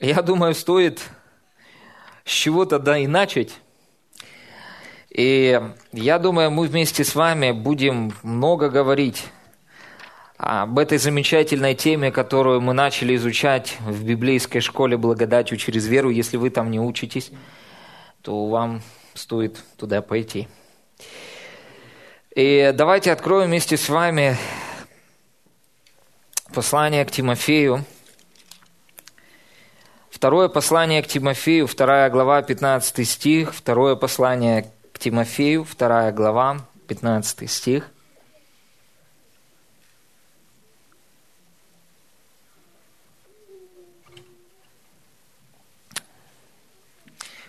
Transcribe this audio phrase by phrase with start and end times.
[0.00, 1.00] я думаю, стоит
[2.24, 3.52] с чего-то да и начать.
[5.10, 5.60] И
[5.92, 9.26] я думаю, мы вместе с вами будем много говорить
[10.38, 16.10] об этой замечательной теме, которую мы начали изучать в библейской школе благодатью через веру.
[16.10, 17.30] Если вы там не учитесь,
[18.22, 18.82] то вам
[19.14, 20.48] стоит туда пойти.
[22.34, 24.38] И давайте откроем вместе с вами
[26.54, 27.84] послание к Тимофею.
[30.22, 33.52] Второе послание к Тимофею, вторая глава, 15 стих.
[33.52, 37.88] Второе послание к Тимофею, вторая глава, 15 стих–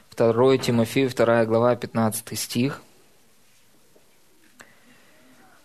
[0.09, 2.81] Второе Тимофею, вторая глава, 15 стих.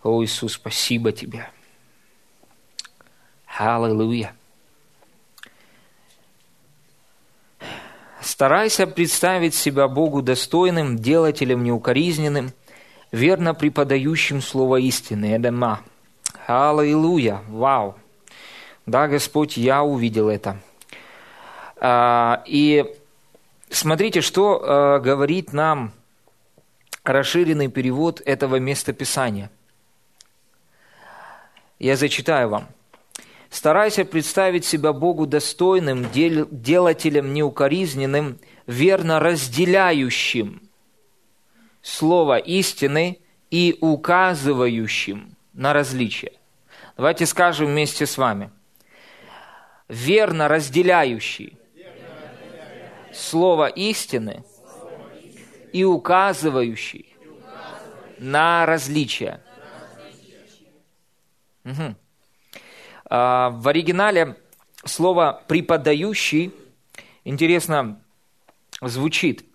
[0.03, 1.49] О, Иисус, спасибо Тебе.
[3.47, 4.35] Аллилуйя.
[8.21, 12.51] Старайся представить себя Богу достойным, делателем неукоризненным,
[13.11, 15.37] верно преподающим слово истины.
[15.37, 15.81] Эдема.
[16.47, 17.41] Аллилуйя.
[17.47, 17.95] Вау.
[18.85, 20.57] Да, Господь, я увидел это.
[21.79, 22.95] А, и
[23.69, 25.93] Смотрите, что э, говорит нам
[27.03, 29.51] расширенный перевод этого местописания.
[31.77, 32.67] Я зачитаю вам.
[33.49, 40.61] «Старайся представить себя Богу достойным, дел, делателем неукоризненным, верно разделяющим
[41.81, 43.19] слово истины
[43.49, 46.33] и указывающим на различия».
[46.99, 48.51] Давайте скажем вместе с вами.
[49.87, 51.57] Верно разделяющий
[53.13, 54.43] слово истины
[55.71, 57.15] и указывающий
[58.17, 59.41] на различия.
[61.63, 61.95] Угу.
[63.09, 64.37] В оригинале
[64.85, 66.53] слово «преподающий»
[67.23, 68.01] интересно
[68.81, 69.45] звучит.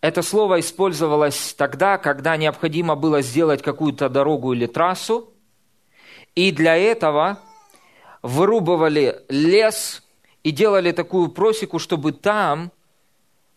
[0.00, 5.32] Это слово использовалось тогда, когда необходимо было сделать какую-то дорогу или трассу,
[6.34, 7.38] и для этого
[8.22, 10.02] вырубывали лес
[10.42, 12.72] и делали такую просеку, чтобы там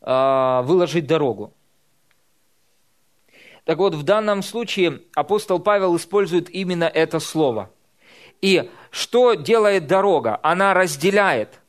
[0.02, 1.53] а, выложить дорогу.
[3.63, 7.72] Так вот, в данном случае апостол Павел использует именно это слово.
[8.44, 10.38] И что делает дорога?
[10.44, 11.62] Она разделяет.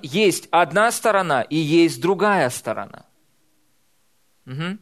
[0.00, 3.04] Есть одна сторона и есть другая сторона.
[4.46, 4.78] Угу.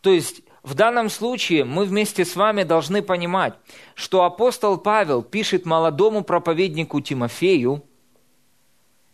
[0.00, 3.52] То есть в данном случае мы вместе с вами должны понимать,
[3.94, 7.84] что апостол Павел пишет молодому проповеднику Тимофею,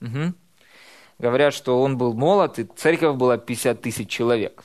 [0.00, 0.32] угу,
[1.18, 4.62] Говорят, что он был молод, и церковь была 50 тысяч человек.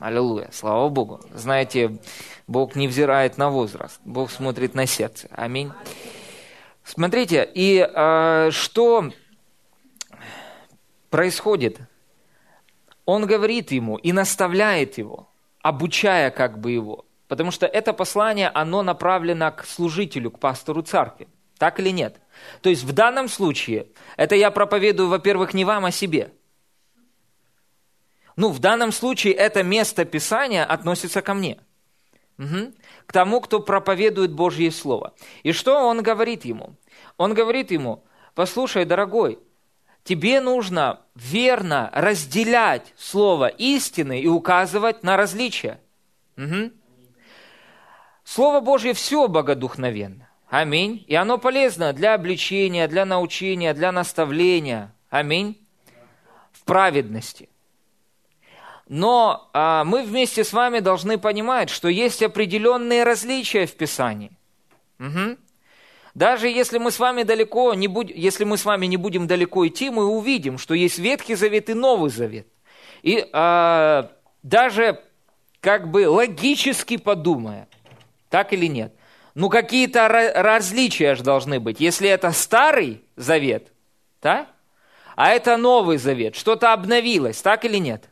[0.00, 1.20] Аллилуйя, слава Богу.
[1.32, 1.98] Знаете,
[2.46, 5.28] Бог не взирает на возраст, Бог смотрит на сердце.
[5.30, 5.72] Аминь.
[6.82, 9.10] Смотрите, и э, что
[11.10, 11.78] происходит?
[13.06, 15.28] Он говорит ему и наставляет его,
[15.62, 17.04] обучая как бы его.
[17.28, 21.28] Потому что это послание, оно направлено к служителю, к пастору церкви.
[21.58, 22.20] Так или нет?
[22.60, 26.32] То есть в данном случае это я проповедую, во-первых, не вам, а себе.
[28.36, 31.58] Ну, в данном случае это место Писания относится ко мне.
[32.38, 32.72] Угу.
[33.06, 35.14] К тому, кто проповедует Божье Слово.
[35.42, 36.76] И что он говорит ему?
[37.16, 39.38] Он говорит ему, послушай, дорогой,
[40.02, 45.80] тебе нужно верно разделять Слово истины и указывать на различия.
[46.36, 46.72] Угу.
[48.24, 50.28] Слово Божье все богодухновенно.
[50.48, 51.04] Аминь.
[51.06, 54.94] И оно полезно для обличения, для научения, для наставления.
[55.10, 55.66] Аминь.
[56.52, 57.48] В праведности.
[58.88, 64.32] Но а, мы вместе с вами должны понимать, что есть определенные различия в Писании.
[64.98, 65.38] Угу.
[66.14, 69.66] Даже если мы с вами далеко не будь, если мы с вами не будем далеко
[69.66, 72.46] идти, мы увидим, что есть Ветхий Завет и Новый Завет.
[73.02, 74.12] И а,
[74.42, 75.00] даже
[75.60, 77.68] как бы логически подумая,
[78.28, 78.94] так или нет,
[79.34, 81.80] ну какие-то различия же должны быть.
[81.80, 83.72] Если это старый завет,
[84.22, 84.46] да?
[85.16, 88.08] а это новый завет, что-то обновилось, так или нет?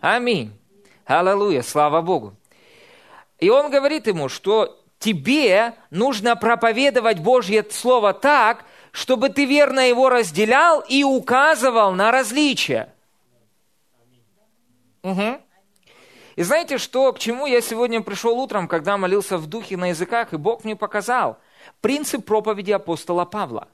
[0.00, 0.52] Аминь.
[1.04, 2.34] Аллилуйя, слава Богу.
[3.38, 10.08] И он говорит ему, что тебе нужно проповедовать Божье Слово так, чтобы ты верно его
[10.08, 12.92] разделял и указывал на различия.
[15.02, 15.40] Угу.
[16.36, 20.32] И знаете, что, к чему я сегодня пришел утром, когда молился в духе на языках,
[20.32, 21.38] и Бог мне показал
[21.80, 23.68] принцип проповеди апостола Павла.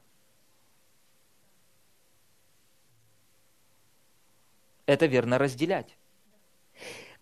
[4.87, 5.97] Это верно разделять.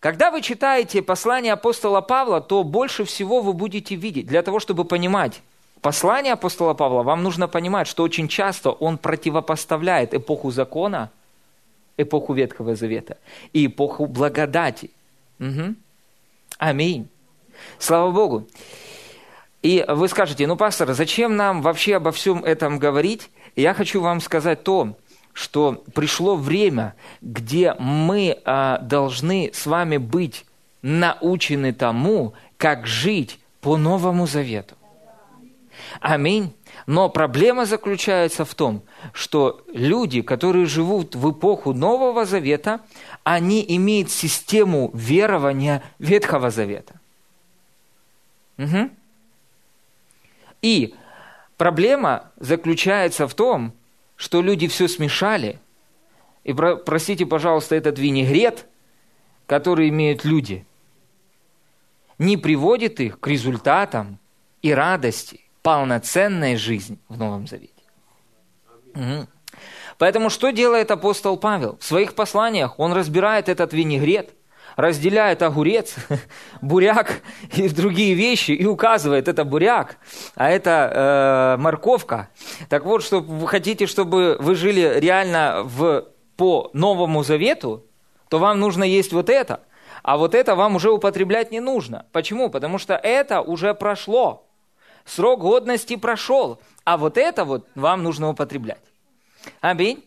[0.01, 4.83] Когда вы читаете послание апостола Павла, то больше всего вы будете видеть, для того, чтобы
[4.83, 5.43] понимать
[5.79, 11.11] послание апостола Павла, вам нужно понимать, что очень часто он противопоставляет эпоху закона,
[11.97, 13.17] эпоху Ветхого Завета
[13.53, 14.89] и эпоху благодати.
[15.39, 15.75] Угу.
[16.57, 17.07] Аминь.
[17.77, 18.47] Слава Богу.
[19.61, 23.29] И вы скажете, ну, пастор, зачем нам вообще обо всем этом говорить?
[23.55, 24.95] Я хочу вам сказать то,
[25.33, 30.45] что пришло время, где мы а, должны с вами быть
[30.81, 34.75] научены тому, как жить по Новому Завету.
[35.99, 36.53] Аминь.
[36.85, 38.81] Но проблема заключается в том,
[39.13, 42.81] что люди, которые живут в эпоху Нового Завета,
[43.23, 46.95] они имеют систему верования Ветхого Завета.
[48.57, 48.89] Угу.
[50.61, 50.93] И
[51.57, 53.73] проблема заключается в том,
[54.21, 55.59] что люди все смешали.
[56.43, 58.67] И простите, пожалуйста, этот винегрет,
[59.47, 60.63] который имеют люди,
[62.19, 64.19] не приводит их к результатам
[64.61, 67.73] и радости, полноценной жизни в Новом Завете.
[68.93, 69.27] Угу.
[69.97, 71.77] Поэтому что делает апостол Павел?
[71.79, 74.35] В своих посланиях он разбирает этот винегрет–
[74.75, 75.95] разделяет огурец,
[76.61, 77.21] буряк
[77.55, 79.97] и другие вещи и указывает, это буряк,
[80.35, 82.29] а это э, морковка.
[82.69, 86.07] Так вот, что вы хотите, чтобы вы жили реально в,
[86.37, 87.85] по Новому Завету,
[88.29, 89.61] то вам нужно есть вот это,
[90.03, 92.05] а вот это вам уже употреблять не нужно.
[92.11, 92.49] Почему?
[92.49, 94.47] Потому что это уже прошло.
[95.05, 98.81] Срок годности прошел, а вот это вот вам нужно употреблять.
[99.59, 100.03] Аминь.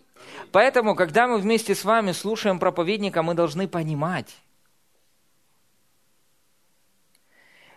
[0.52, 4.36] Поэтому, когда мы вместе с вами слушаем проповедника, мы должны понимать,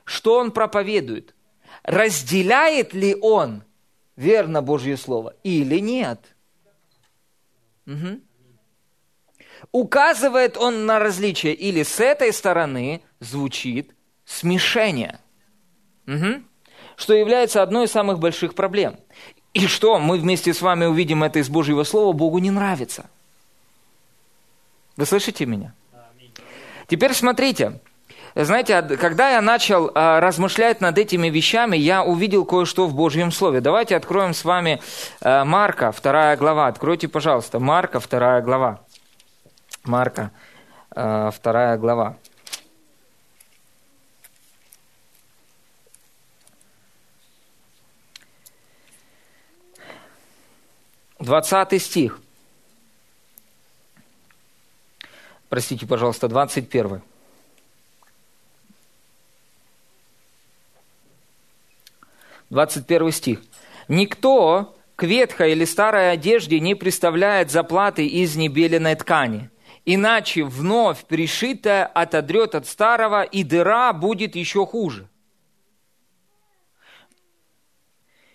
[0.08, 1.36] что он проповедует.
[1.84, 3.64] Разделяет ли он
[4.16, 6.34] верно Божье Слово или нет?
[7.86, 8.22] Угу.
[9.74, 13.94] Указывает он на различие или с этой стороны звучит
[14.24, 15.20] смешение,
[16.08, 16.42] угу.
[16.96, 18.98] что является одной из самых больших проблем.
[19.54, 23.10] И что мы вместе с вами увидим это из Божьего Слова, Богу не нравится.
[24.96, 25.74] Вы слышите меня?
[26.88, 27.82] Теперь смотрите,
[28.46, 33.62] знаете, когда я начал а, размышлять над этими вещами, я увидел кое-что в Божьем Слове.
[33.62, 34.80] Давайте откроем с вами
[35.22, 36.68] а, Марка, вторая глава.
[36.68, 38.82] Откройте, пожалуйста, Марка, вторая глава.
[39.86, 40.30] Марка,
[40.92, 42.16] а, вторая глава.
[51.18, 52.20] Двадцатый стих.
[55.50, 57.02] Простите, пожалуйста, двадцать первый.
[62.58, 63.42] 21 стих.
[63.88, 69.52] «Никто к ветхой или старой одежде не представляет заплаты из небеленной ткани,
[69.86, 75.08] иначе вновь пришитая отодрет от старого, и дыра будет еще хуже».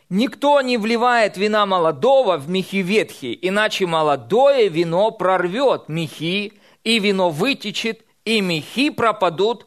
[0.09, 6.53] Никто не вливает вина молодого в мехи ветхие, иначе молодое вино прорвет мехи,
[6.85, 9.67] и вино вытечет, и мехи пропадут,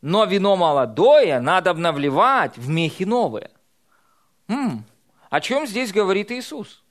[0.00, 3.50] но вино молодое надо вливать в мехи новые.
[4.50, 4.84] М-м,
[5.30, 6.82] о чем здесь говорит Иисус?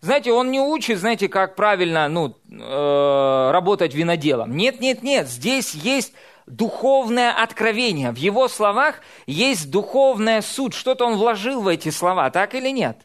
[0.00, 4.54] Знаете, он не учит, знаете, как правильно ну, э, работать виноделом.
[4.54, 6.12] Нет, нет, нет, здесь есть
[6.46, 8.10] духовное откровение.
[8.10, 8.96] В его словах
[9.26, 10.74] есть духовная суть.
[10.74, 12.98] Что-то он вложил в эти слова, так или нет?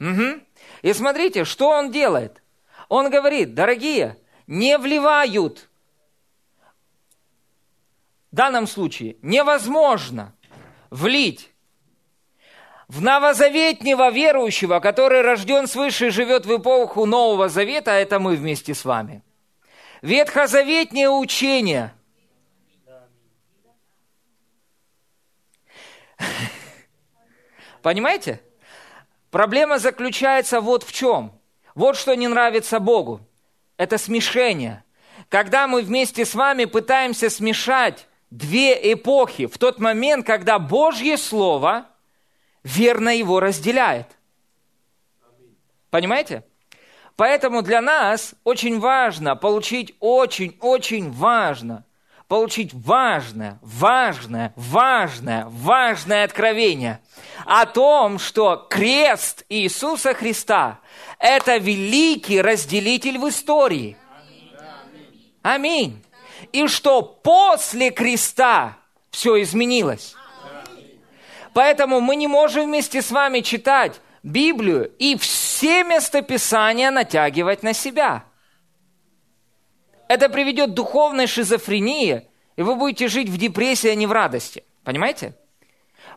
[0.00, 0.40] Угу.
[0.82, 2.42] И смотрите, что он делает.
[2.88, 4.16] Он говорит, дорогие,
[4.48, 5.68] не вливают.
[8.32, 10.34] В данном случае невозможно
[10.90, 11.47] влить
[12.88, 18.34] в новозаветнего верующего, который рожден свыше и живет в эпоху Нового Завета, а это мы
[18.34, 19.22] вместе с вами.
[20.00, 21.92] Ветхозаветнее учение.
[27.82, 28.40] Понимаете?
[29.30, 31.32] Проблема заключается вот в чем.
[31.74, 33.20] Вот что не нравится Богу.
[33.76, 34.82] Это смешение.
[35.28, 41.86] Когда мы вместе с вами пытаемся смешать две эпохи в тот момент, когда Божье Слово–
[42.68, 44.06] верно его разделяет.
[45.90, 46.44] Понимаете?
[47.16, 51.84] Поэтому для нас очень важно получить, очень-очень важно
[52.28, 57.00] получить важное, важное, важное, важное откровение
[57.46, 60.78] о том, что крест Иисуса Христа–
[61.18, 63.96] это великий разделитель в истории.
[65.42, 66.04] Аминь.
[66.52, 68.76] И что после креста
[69.10, 70.14] все изменилось.
[71.54, 78.24] Поэтому мы не можем вместе с вами читать Библию и все местописания натягивать на себя.
[80.08, 84.64] Это приведет к духовной шизофрении, и вы будете жить в депрессии, а не в радости.
[84.84, 85.34] Понимаете?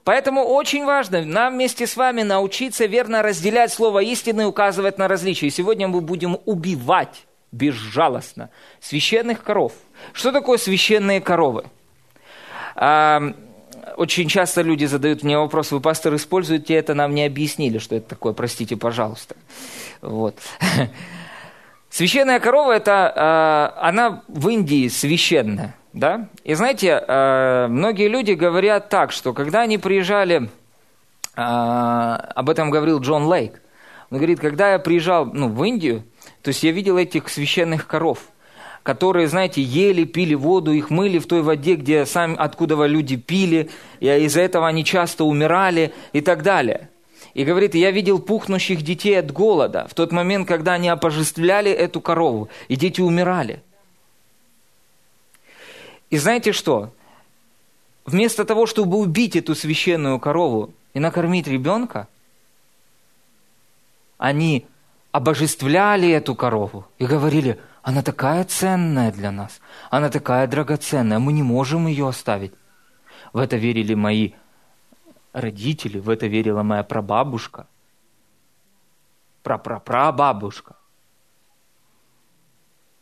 [0.04, 5.08] Поэтому очень важно нам вместе с вами научиться верно разделять слово истины и указывать на
[5.08, 5.48] различия.
[5.48, 9.74] И сегодня мы будем убивать безжалостно священных коров.
[10.14, 11.66] Что такое священные коровы?
[14.02, 17.96] А, очень часто люди задают мне вопрос, вы, пастор, используете это, нам не объяснили, что
[17.96, 19.36] это такое, простите, пожалуйста.
[20.02, 20.36] Вот.
[21.90, 25.76] Священная корова, это, а, она в Индии священная.
[25.94, 26.30] Да?
[26.46, 30.50] И знаете, э, многие люди говорят так, что когда они приезжали,
[31.36, 33.62] э, об этом говорил Джон Лейк,
[34.10, 36.04] он говорит, когда я приезжал ну, в Индию,
[36.44, 38.20] то есть я видел этих священных коров,
[38.84, 43.70] которые, знаете, ели, пили воду, их мыли в той воде, где сами, откуда люди пили,
[44.00, 46.90] и из-за этого они часто умирали и так далее.
[47.34, 52.02] И говорит, я видел пухнущих детей от голода в тот момент, когда они обожествляли эту
[52.02, 53.62] корову, и дети умирали–
[56.12, 56.94] и знаете что?
[58.06, 62.08] Вместо того, чтобы убить эту священную корову и накормить ребенка,
[64.18, 64.66] они
[65.12, 69.60] обожествляли эту корову и говорили, она такая ценная для нас,
[69.90, 72.54] она такая драгоценная, мы не можем ее оставить.
[73.34, 74.34] В это верили мои
[75.34, 77.68] родители, в это верила моя прабабушка,
[79.44, 80.76] прапрапрабабушка.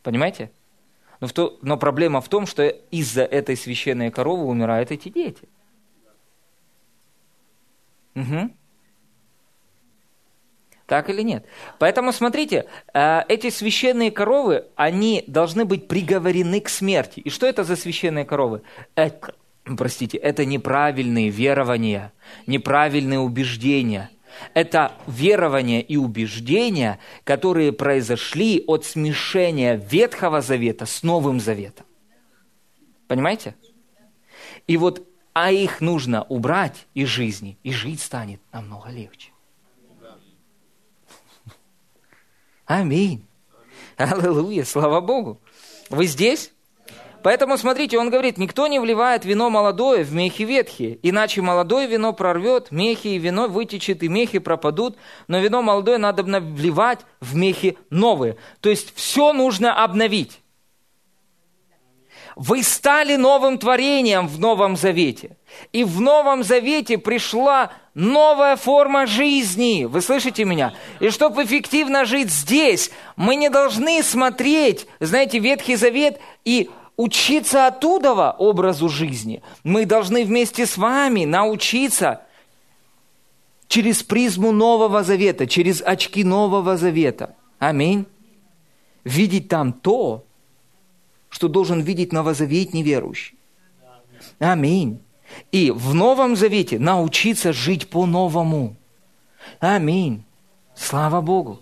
[0.02, 0.50] Понимаете?
[1.20, 5.48] Но, в то, но проблема в том, что из-за этой священной коровы умирают эти дети.
[8.14, 8.50] Угу.
[10.90, 11.44] Так или нет?
[11.78, 17.20] Поэтому смотрите, э, эти священные коровы, они должны быть приговорены к смерти.
[17.20, 18.62] И что это за священные коровы?
[18.96, 19.36] Это,
[19.76, 22.12] простите, это неправильные верования,
[22.48, 24.10] неправильные убеждения–
[24.54, 31.86] это верования и убеждения, которые произошли от смешения Ветхого Завета с Новым Заветом.
[33.06, 33.54] Понимаете?
[34.66, 39.29] И вот, а их нужно убрать из жизни, и жить станет намного легче.
[42.70, 43.26] Аминь.
[43.96, 45.40] Аллилуйя, слава Богу.
[45.88, 46.52] Вы здесь?
[47.24, 52.12] Поэтому, смотрите, он говорит, никто не вливает вино молодое в мехи ветхие, иначе молодое вино
[52.12, 54.96] прорвет, мехи и вино вытечет, и мехи пропадут,
[55.26, 58.36] но вино молодое надо вливать в мехи новые.
[58.60, 60.40] То есть все нужно обновить.
[62.36, 65.36] Вы стали новым творением в Новом Завете.
[65.72, 69.84] И в Новом Завете пришла новая форма жизни.
[69.84, 70.74] Вы слышите меня?
[70.98, 78.30] И чтобы эффективно жить здесь, мы не должны смотреть, знаете, Ветхий Завет и учиться оттуда
[78.30, 79.42] образу жизни.
[79.62, 82.22] Мы должны вместе с вами научиться
[83.68, 87.36] через призму Нового Завета, через очки Нового Завета.
[87.58, 88.06] Аминь.
[89.04, 90.24] Видеть там то,
[91.28, 93.38] что должен видеть новозаветний верующий.
[94.38, 95.00] Аминь.
[95.52, 98.76] И в Новом Завете научиться жить по-новому.
[99.58, 100.24] Аминь.
[100.74, 101.60] Слава Богу.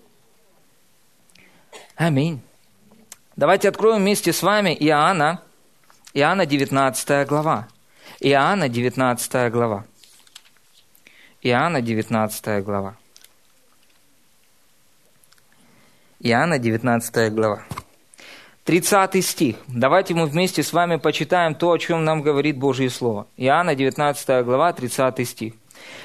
[1.95, 2.41] Аминь.
[3.35, 5.41] Давайте откроем вместе с вами Иоанна,
[6.13, 7.67] Иоанна 19 глава.
[8.19, 9.85] Иоанна 19 глава.
[11.41, 12.95] Иоанна 19 глава.
[16.19, 17.63] Иоанна 19 глава.
[18.69, 19.55] 30 стих.
[19.67, 23.25] Давайте мы вместе с вами почитаем то, о чем нам говорит Божье Слово.
[23.35, 25.53] Иоанна 19 глава, 30 стих.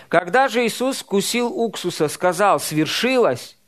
[0.09, 3.59] «Когда же Иисус вкусил уксуса, сказал, свершилось,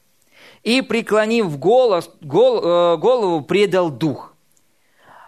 [0.62, 4.34] и, преклонив голос, гол, э, голову, предал дух.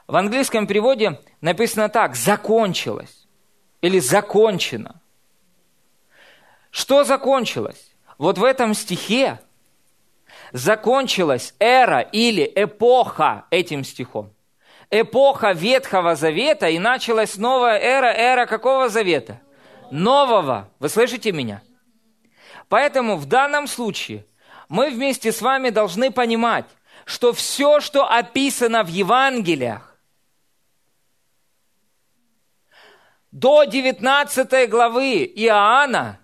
[0.06, 3.28] В английском переводе написано так «закончилось»
[3.82, 5.02] или «закончено».
[6.70, 7.94] Что закончилось?
[8.16, 9.40] Вот в этом стихе
[10.52, 14.32] закончилась эра или эпоха этим стихом.
[14.90, 19.40] Эпоха Ветхого Завета и началась новая эра, эра какого завета?
[19.90, 20.70] Нового.
[20.78, 21.62] Вы слышите меня?
[22.68, 24.24] Поэтому в данном случае
[24.68, 26.66] мы вместе с вами должны понимать,
[27.04, 29.96] что все, что описано в Евангелиях,
[33.30, 36.18] до 19 главы Иоанна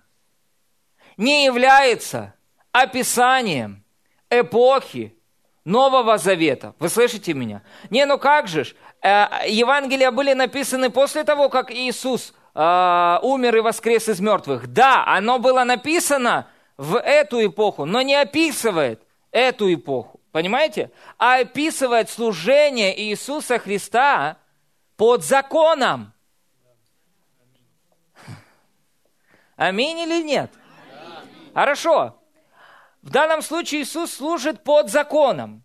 [1.17, 2.33] не является
[2.71, 3.84] описанием
[4.29, 5.15] эпохи
[5.65, 6.75] Нового Завета.
[6.79, 7.63] Вы слышите меня?
[7.89, 8.75] Не, ну как же ж?
[9.01, 14.67] Э, Евангелия были написаны после того, как Иисус э, умер и воскрес из мертвых.
[14.67, 19.01] Да, оно было написано в эту эпоху, но не описывает
[19.31, 20.19] эту эпоху.
[20.31, 20.91] Понимаете?
[21.17, 24.37] А описывает служение Иисуса Христа
[24.97, 26.13] под законом.
[29.55, 30.51] Аминь или нет?
[31.53, 32.19] Хорошо.
[33.05, 35.63] В данном случае Иисус служит под законом.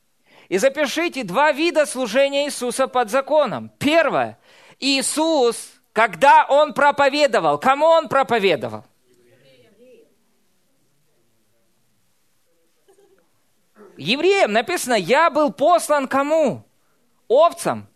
[0.50, 3.70] И запишите два вида служения Иисуса под законом.
[3.78, 4.38] Первое.
[4.78, 8.84] Иисус Когда он проповедовал, кому он проповедовал?
[13.96, 16.64] Евреям написано, я был послан кому?
[17.26, 17.88] Овцам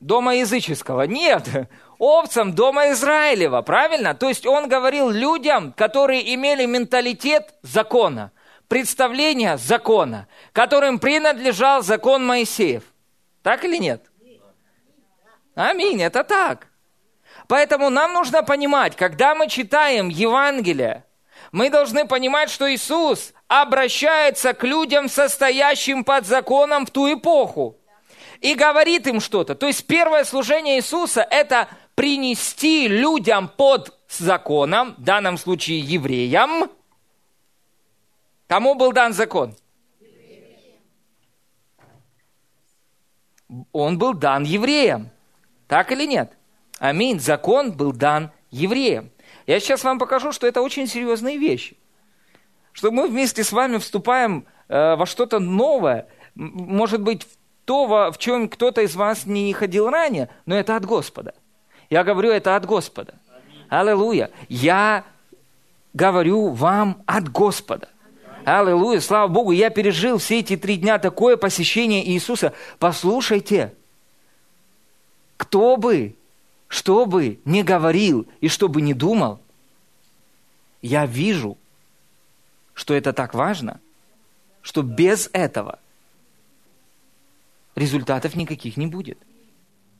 [0.00, 1.02] дома языческого.
[1.02, 1.48] Нет,
[2.00, 4.14] овцам дома Израилева, правильно?
[4.14, 8.32] То есть он говорил людям, которые имели менталитет закона,
[8.68, 12.82] представление закона, которым принадлежал закон Моисеев.
[13.42, 14.02] Так или нет?
[15.54, 16.68] Аминь, это так.
[17.48, 21.04] Поэтому нам нужно понимать, когда мы читаем Евангелие,
[21.52, 27.76] мы должны понимать, что Иисус обращается к людям, состоящим под законом в ту эпоху,
[28.40, 29.54] и говорит им что-то.
[29.54, 36.70] То есть первое служение Иисуса– это принести людям под законом, в данном случае евреям,
[38.46, 39.54] кому был дан закон?
[43.72, 45.10] Он был дан евреям.
[45.66, 46.32] Так или нет?
[46.78, 47.18] Аминь.
[47.18, 49.10] Закон был дан евреям.
[49.46, 51.76] Я сейчас вам покажу, что это очень серьезные вещи
[52.72, 57.28] что мы вместе с вами вступаем э, во что-то новое, может быть, в
[57.64, 61.34] то, в чем кто-то из вас не ходил ранее, но это от Господа.
[61.90, 63.14] Я говорю, это от Господа.
[63.68, 64.30] Аллилуйя.
[64.48, 65.04] Я
[65.92, 67.88] говорю вам от Господа.
[68.44, 72.54] Аллилуйя, слава Богу, я пережил все эти три дня такое посещение Иисуса.
[72.78, 73.74] Послушайте,
[75.36, 76.16] кто бы,
[76.68, 79.40] что бы не говорил и что бы не думал,
[80.80, 81.58] я вижу,
[82.72, 83.80] что это так важно,
[84.62, 85.78] что без этого
[87.74, 89.18] результатов никаких не будет.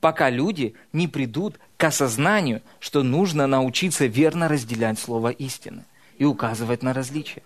[0.01, 5.85] Пока люди не придут к осознанию, что нужно научиться верно разделять слово истины
[6.17, 7.43] и указывать на различия.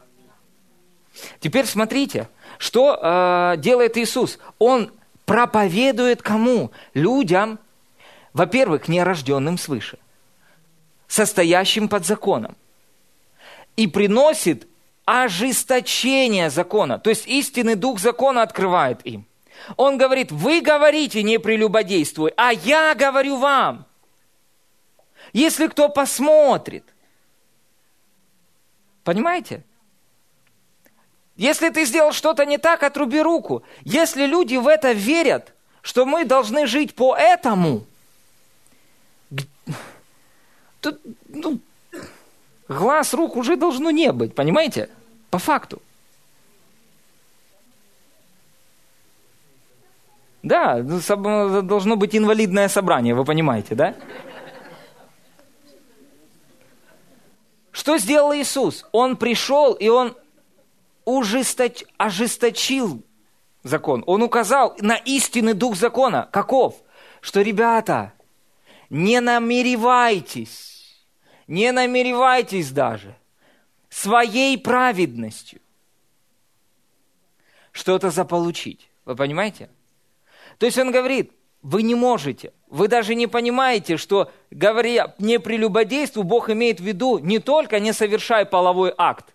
[1.40, 4.40] Теперь смотрите, что э, делает Иисус.
[4.58, 4.92] Он
[5.26, 6.72] проповедует кому?
[6.94, 7.60] Людям,
[8.34, 9.98] во-первых, нерожденным свыше,
[11.08, 12.56] состоящим под законом,
[13.76, 14.66] и приносит
[15.04, 17.00] ожесточение закона.
[17.00, 19.26] То есть истинный дух закона открывает им.
[19.78, 23.86] Он говорит, вы говорите не прелюбодействуй, а я говорю вам.
[25.34, 26.84] Если кто посмотрит.
[29.04, 29.64] Понимаете?
[31.36, 33.64] Если ты сделал что-то не так, отруби руку.
[33.84, 37.86] Если люди в это верят, что мы должны жить по этому,
[40.80, 40.98] то,
[41.28, 41.60] ну,
[42.68, 44.90] глаз рук уже должно не быть, понимаете?
[45.30, 45.82] По факту.
[50.46, 53.96] Да, ну, должно быть инвалидное собрание, вы понимаете, да?
[57.72, 58.86] Что сделал Иисус?
[58.92, 60.16] Он пришел, и он
[61.04, 61.84] ужесточ...
[61.98, 63.04] ожесточил
[63.64, 64.04] закон.
[64.06, 66.30] Он указал на истинный дух закона.
[66.32, 66.76] Каков?
[67.22, 68.14] Что, ребята,
[68.90, 70.76] не намеревайтесь
[71.48, 73.16] не намеревайтесь даже
[73.90, 75.62] своей праведностью
[77.72, 78.90] что-то заполучить.
[79.06, 79.70] Вы понимаете?
[80.58, 86.24] То есть он говорит, вы не можете, вы даже не понимаете, что, говоря не прелюбодейству,
[86.24, 89.34] Бог имеет в виду не только не совершай половой акт.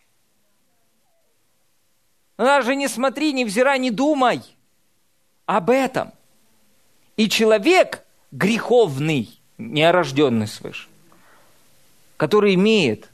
[2.38, 4.42] Даже не смотри, не взирай, не думай
[5.46, 6.12] об этом.
[7.16, 10.88] И человек греховный, нерожденный свыше,
[12.16, 13.11] который имеет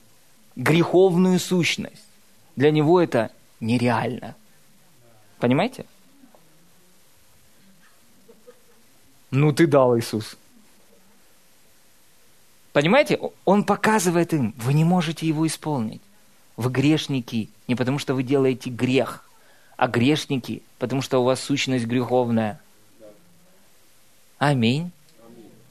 [0.55, 2.07] греховную сущность,
[2.55, 4.37] для него это нереально.
[5.39, 5.87] Понимаете?
[9.37, 10.39] Ну ты дал, Иисус.
[12.73, 13.21] Понимаете?
[13.45, 16.01] Он показывает им, вы не можете его исполнить.
[16.57, 19.29] Вы грешники, не потому что вы делаете грех,
[19.77, 22.61] а грешники, потому что у вас сущность греховная.
[24.39, 24.91] Аминь.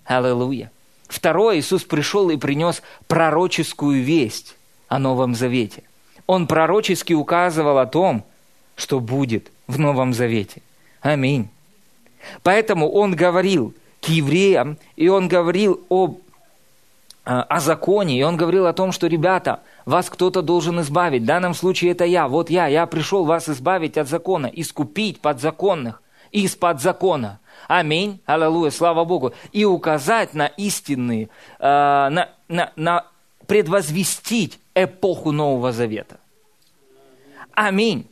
[0.05, 0.71] Аллилуйя.
[1.07, 4.57] Второе, Иисус пришел и принес пророческую весть
[4.89, 5.81] о Новом Завете.
[6.27, 8.25] Он пророчески указывал о том,
[8.75, 10.61] что будет в Новом Завете.
[11.01, 11.49] Аминь.
[12.43, 16.19] Поэтому он говорил к евреям, и он говорил об,
[17.23, 21.23] а, о законе, и он говорил о том, что, ребята, вас кто-то должен избавить.
[21.23, 22.27] В данном случае это я.
[22.27, 27.39] Вот я, я пришел вас избавить от закона, искупить подзаконных, из-под закона.
[27.67, 28.19] Аминь.
[28.25, 28.69] Аллилуйя.
[28.69, 29.33] Слава Богу.
[29.51, 33.05] И указать на истинные, э, на, на, на
[33.47, 36.19] предвозвестить эпоху Нового Завета.
[37.53, 38.07] Аминь.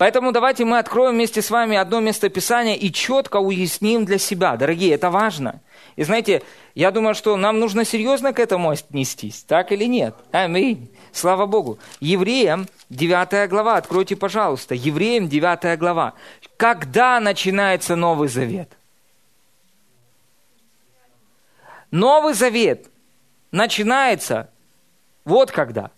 [0.00, 4.56] Поэтому давайте мы откроем вместе с вами одно местописание и четко уясним для себя.
[4.56, 5.60] Дорогие, это важно.
[5.94, 6.42] И знаете,
[6.74, 10.14] я думаю, что нам нужно серьезно к этому отнестись, так или нет?
[10.32, 10.88] Аминь.
[11.12, 11.78] Слава Богу.
[12.00, 14.74] Евреям 9 глава, откройте, пожалуйста.
[14.74, 16.14] Евреям 9 глава.
[16.56, 18.70] Когда начинается Новый Завет?
[21.90, 22.86] Новый Завет
[23.52, 24.48] начинается
[25.26, 25.90] вот когда.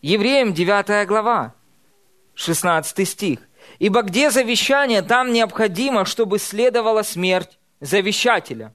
[0.00, 1.52] Евреям 9 глава,
[2.38, 3.40] 16 стих.
[3.80, 8.74] «Ибо где завещание, там необходимо, чтобы следовала смерть завещателя».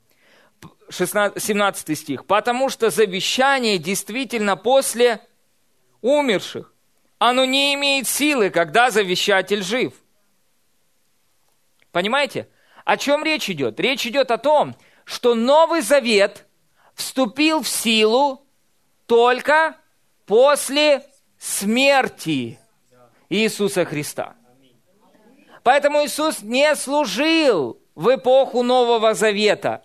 [0.90, 2.26] 16, 17 стих.
[2.26, 5.22] «Потому что завещание действительно после
[6.02, 6.74] умерших.
[7.20, 9.94] Оно не имеет силы, когда завещатель жив».
[11.94, 12.50] Понимаете?
[12.84, 13.80] О чем речь идет?
[13.80, 16.46] Речь идет о том, что Новый Завет
[16.96, 18.46] вступил в силу
[19.06, 19.78] только
[20.26, 21.06] после
[21.38, 22.60] смерти
[23.34, 24.36] Иисуса Христа.
[25.64, 29.84] Поэтому Иисус не служил в эпоху Нового Завета,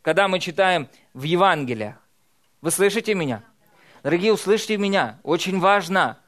[0.00, 1.96] когда мы читаем в Евангелиях.
[2.62, 3.42] Вы слышите меня?
[4.02, 5.18] Дорогие, услышьте меня.
[5.22, 6.18] Очень важно.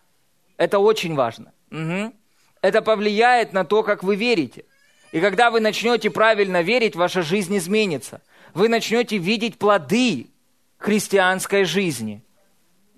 [0.59, 1.53] Это очень важно.
[1.71, 2.13] Угу.
[2.61, 4.67] Это повлияет на то, как вы верите.
[5.13, 8.21] И когда вы начнете правильно верить, ваша жизнь изменится.
[8.53, 10.31] Вы начнете видеть плоды
[10.77, 12.23] христианской жизни.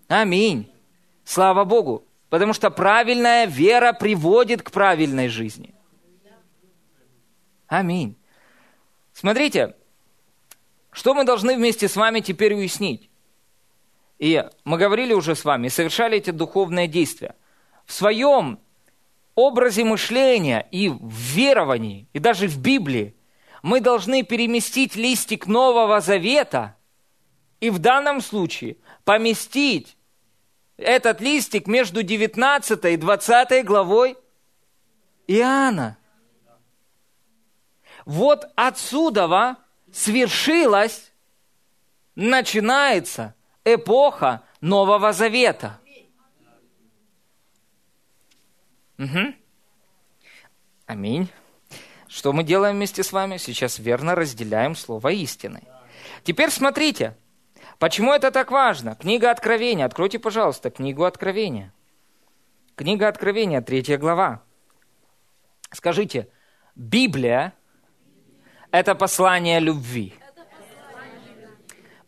[0.08, 0.68] Аминь.
[1.24, 2.03] Слава Богу.
[2.28, 5.74] Потому что правильная вера приводит к правильной жизни.
[7.66, 8.16] Аминь.
[9.12, 9.74] Смотрите,
[10.90, 13.10] что мы должны вместе с вами теперь уяснить?
[14.18, 17.34] И мы говорили уже с вами, совершали эти духовные действия.
[17.84, 18.60] В своем
[19.34, 23.14] образе мышления и в веровании, и даже в Библии,
[23.62, 26.76] мы должны переместить листик Нового Завета
[27.60, 29.96] и в данном случае поместить
[30.76, 34.16] этот листик между 19 и 20 главой
[35.26, 35.96] Иоанна.
[38.04, 39.56] Вот отсюда
[39.92, 41.12] свершилась,
[42.14, 43.34] начинается
[43.64, 45.78] эпоха Нового Завета–
[48.98, 49.34] Угу.
[50.86, 51.28] Аминь.
[52.08, 53.38] Что мы делаем вместе с вами?
[53.38, 55.62] Сейчас верно разделяем слово истины.
[56.22, 57.16] Теперь смотрите,
[57.78, 58.94] почему это так важно?
[58.94, 59.84] Книга Откровения.
[59.86, 61.72] Откройте, пожалуйста, книгу Откровения.
[62.76, 64.42] Книга Откровения, третья глава.
[65.70, 66.28] Скажите,
[66.74, 67.52] Библия–
[68.70, 70.14] это послание любви.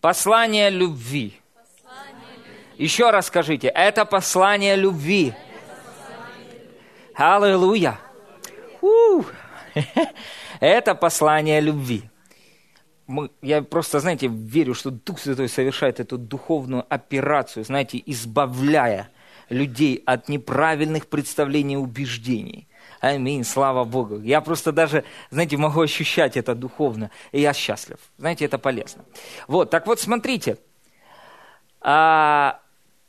[0.01, 1.41] Послание любви.
[2.77, 5.35] Еще раз скажите, это послание любви.
[7.15, 7.99] Аллилуйя!
[10.61, 12.11] Это послание любви.
[13.43, 19.09] Я просто, знаете, верю, что Дух Святой совершает эту духовную операцию, знаете, избавляя
[19.49, 22.67] людей от неправильных представлений и убеждений.
[23.01, 24.21] Аминь, слава Богу.
[24.21, 27.99] Я просто даже, знаете, могу ощущать это духовно, и я счастлив.
[28.19, 29.05] Знаете, это полезно.
[29.47, 30.59] Вот, так вот, смотрите.
[31.81, 32.61] А,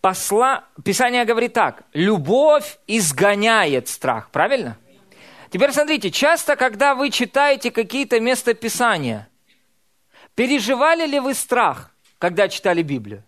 [0.01, 0.65] посла...
[0.83, 4.77] Писание говорит так, любовь изгоняет страх, правильно?
[5.49, 9.27] Теперь смотрите, часто, когда вы читаете какие-то места Писания,
[10.37, 13.23] переживали ли вы страх, когда читали Библию?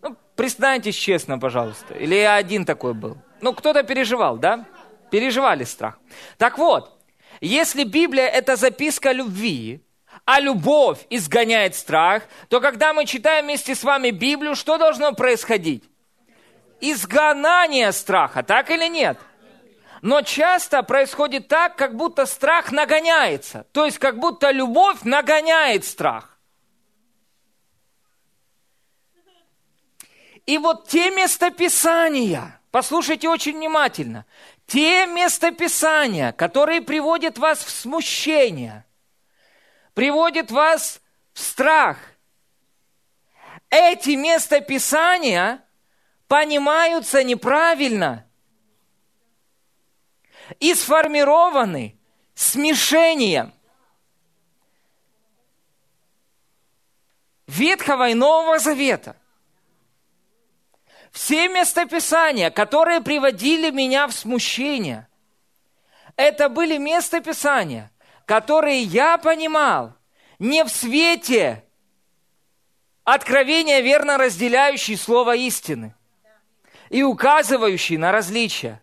[0.00, 1.94] Ну, признайтесь честно, пожалуйста.
[1.94, 3.16] Или я один такой был?
[3.40, 4.64] Ну, кто-то переживал, да?
[5.10, 5.98] Переживали страх.
[6.38, 6.96] Так вот,
[7.40, 9.80] если Библия– это записка любви,
[10.24, 15.82] а любовь изгоняет страх, то когда мы читаем вместе с вами Библию, что должно происходить?
[16.80, 19.18] Изгонание страха, так или нет?
[20.02, 23.66] Но часто происходит так, как будто страх нагоняется.
[23.72, 26.38] То есть, как будто любовь нагоняет страх.
[30.46, 34.24] И вот те местописания, послушайте очень внимательно,
[34.66, 38.84] те местописания, которые приводят вас в смущение–
[39.94, 41.00] приводит вас
[41.32, 41.98] в страх.
[43.68, 45.62] Эти местописания
[46.26, 48.26] понимаются неправильно
[50.58, 51.96] и сформированы
[52.34, 53.52] смешением
[57.46, 59.16] Ветхого и Нового Завета.
[61.12, 65.08] Все местописания, которые приводили меня в смущение,
[66.16, 67.90] это были местописания–
[68.30, 69.92] которые я понимал
[70.38, 71.64] не в свете
[73.02, 75.96] откровения, верно разделяющий слово истины
[76.90, 78.80] и указывающий на различия.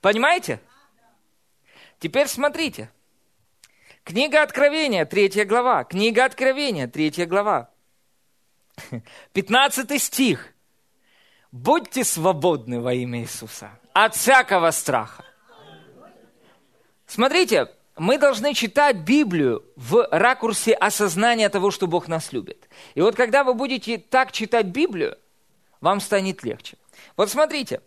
[0.00, 0.60] Понимаете?
[2.00, 2.90] Теперь смотрите.
[4.04, 5.84] Книга Откровения, третья глава.
[5.84, 7.68] Книга Откровения, третья глава.
[9.34, 10.48] Пятнадцатый стих.
[11.52, 15.24] Будьте свободны во имя Иисуса от всякого страха.
[17.06, 22.70] Смотрите, мы должны читать Библию в ракурсе осознания того, что Бог нас любит.
[22.94, 25.18] И вот когда вы будете так читать Библию,
[25.82, 26.78] вам станет легче.
[27.18, 27.82] Вот смотрите,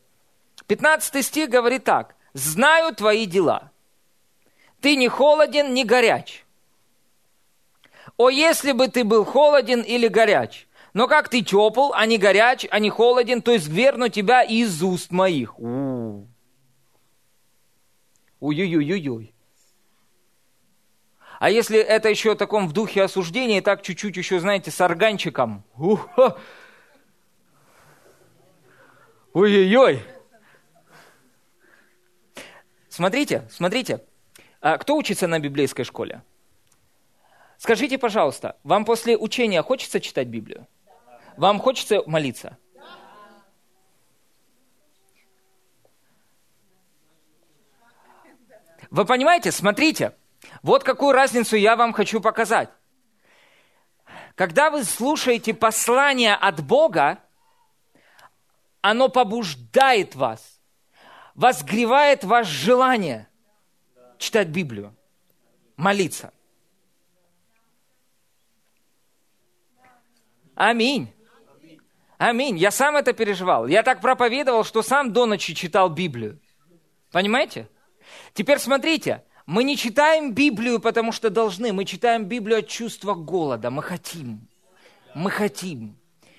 [0.68, 2.16] 15 стих говорит так.
[2.34, 3.73] «Знаю твои дела.
[4.84, 6.44] Ты не холоден, не горяч.
[8.18, 12.68] О, если бы ты был холоден или горяч, но как ты тепл, а не горяч,
[12.70, 15.58] а не холоден, то верну тебя из уст моих.
[18.42, 19.34] Ой-ой-ой-ой-ой.
[21.40, 25.64] А если это еще в таком в духе осуждения, так чуть-чуть еще, знаете, с органчиком.
[29.32, 30.04] Ой-ой-ой.
[32.90, 34.02] Смотрите, смотрите.
[34.64, 36.24] А кто учится на библейской школе?
[37.58, 40.68] Скажите, пожалуйста, вам после учения хочется читать Библию?
[41.36, 42.58] Вам хочется молиться?
[48.90, 49.52] Вы понимаете?
[49.52, 50.16] Смотрите.
[50.62, 52.70] Вот какую разницу я вам хочу показать.
[54.36, 57.20] Когда вы слушаете послание от Бога,
[58.80, 60.62] оно побуждает вас,
[61.36, 63.28] возгревает ваше желание
[64.24, 64.96] читать Библию,
[65.76, 66.32] молиться.
[70.56, 71.14] Аминь.
[72.18, 72.58] Аминь.
[72.58, 73.68] Я сам это переживал.
[73.68, 76.40] Я так проповедовал, что сам до ночи читал Библию.
[77.12, 77.68] Понимаете?
[78.34, 81.74] Теперь смотрите, мы не читаем Библию, потому что должны.
[81.74, 83.70] Мы читаем Библию от чувства голода.
[83.70, 84.48] Мы хотим.
[85.14, 85.98] Мы хотим.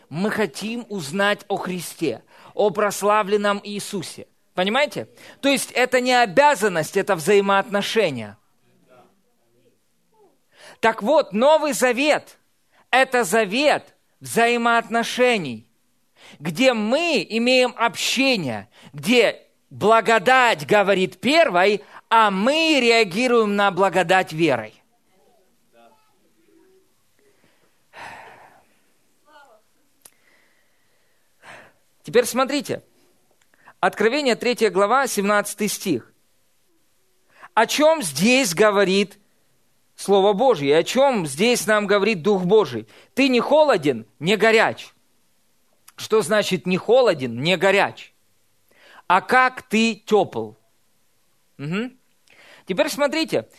[0.08, 2.22] Мы хотим узнать о Христе,
[2.54, 4.26] о прославленном Иисусе.
[4.54, 5.08] Понимаете?
[5.40, 8.38] То есть это не обязанность, это взаимоотношения.
[10.80, 12.38] Так вот, Новый Завет–
[12.90, 15.66] это завет взаимоотношений,
[16.38, 24.74] где мы имеем общение, где благодать говорит первой, а мы реагируем на благодать верой.
[32.04, 32.82] Теперь смотрите.
[33.86, 36.10] Откровение 3 глава, 17 стих.
[37.52, 39.18] О чем здесь говорит
[39.94, 40.78] Слово Божье?
[40.78, 42.88] О чем здесь нам говорит Дух Божий?
[43.12, 44.94] Ты не холоден, не горяч.
[45.96, 48.14] Что значит не холоден, не горяч?
[49.06, 50.52] А как ты тепл?
[51.58, 51.90] Угу.
[52.64, 53.50] Теперь смотрите,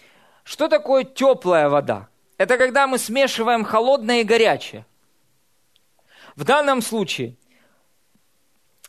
[0.44, 2.10] что такое теплая вода?
[2.40, 4.88] Это когда мы смешиваем холодное и горячее.
[6.36, 7.38] В данном случае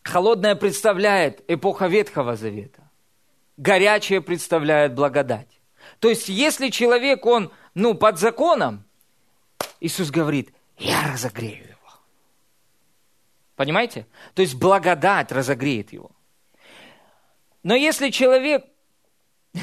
[0.06, 2.90] холодное представляет эпоха Ветхого Завета,
[3.56, 5.48] горячее представляет благодать.
[6.00, 8.84] То есть, если человек, он, ну, под законом,
[9.80, 11.76] Иисус говорит, я разогрею его.
[13.54, 14.06] Понимаете?
[14.34, 16.10] То есть, благодать разогреет его.
[17.62, 18.64] Но если человек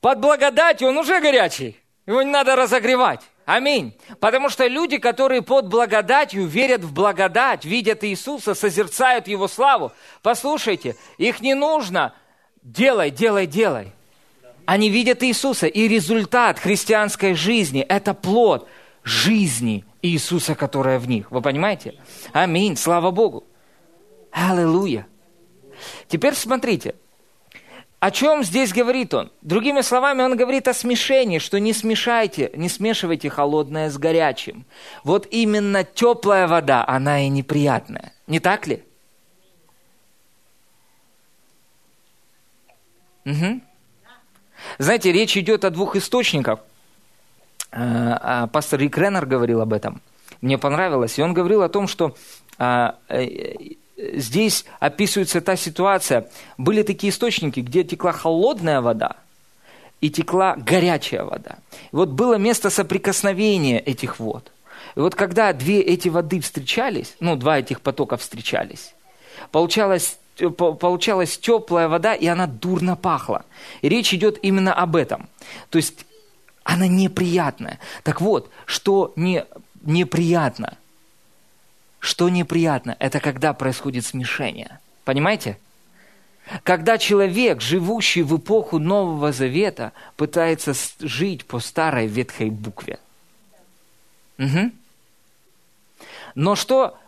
[0.00, 3.22] под благодатью, он уже горячий, его не надо разогревать.
[3.44, 3.94] Аминь.
[4.20, 10.96] Потому что люди, которые под благодатью верят в благодать, видят Иисуса, созерцают Его славу, послушайте,
[11.18, 12.14] их не нужно
[12.62, 13.92] делай, делай, делай.
[14.66, 18.66] Они видят Иисуса, и результат христианской жизни– это плод
[19.02, 21.30] жизни Иисуса, которая в них.
[21.30, 22.00] Вы понимаете?
[22.32, 22.76] Аминь.
[22.76, 23.44] Слава Богу.
[24.32, 25.06] Аллилуйя.
[26.08, 26.94] Теперь смотрите,
[28.04, 29.32] о чем здесь говорит он?
[29.40, 34.66] Другими словами, он говорит о смешении, что не смешайте, не смешивайте холодное с горячим.
[35.04, 38.12] Вот именно теплая вода, она и неприятная.
[38.26, 38.84] Не так ли?
[43.24, 43.62] Угу.
[44.76, 46.60] Знаете, речь идет о двух источниках.
[47.72, 50.02] А, а, пастор Рик Реннер говорил об этом.
[50.42, 51.18] Мне понравилось.
[51.18, 52.14] И он говорил о том, что
[52.58, 53.54] а, э,
[53.96, 56.28] здесь описывается та ситуация.
[56.58, 59.16] Были такие источники, где текла холодная вода
[60.00, 61.58] и текла горячая вода.
[61.72, 64.52] И вот было место соприкосновения этих вод.
[64.96, 68.94] И вот когда две эти воды встречались, ну, два этих потока встречались,
[69.50, 73.44] получалось получалась теплая вода, и она дурно пахла.
[73.82, 75.28] И речь идет именно об этом.
[75.70, 76.06] То есть
[76.64, 77.78] она неприятная.
[78.02, 79.44] Так вот, что не,
[79.82, 80.76] неприятно?
[82.04, 82.96] Что неприятно?
[82.98, 84.78] Это когда происходит смешение.
[85.06, 85.56] Понимаете?
[86.62, 92.98] Когда человек, живущий в эпоху Нового Завета, пытается жить по старой ветхой букве.
[94.38, 94.70] Угу.
[96.34, 96.98] Но что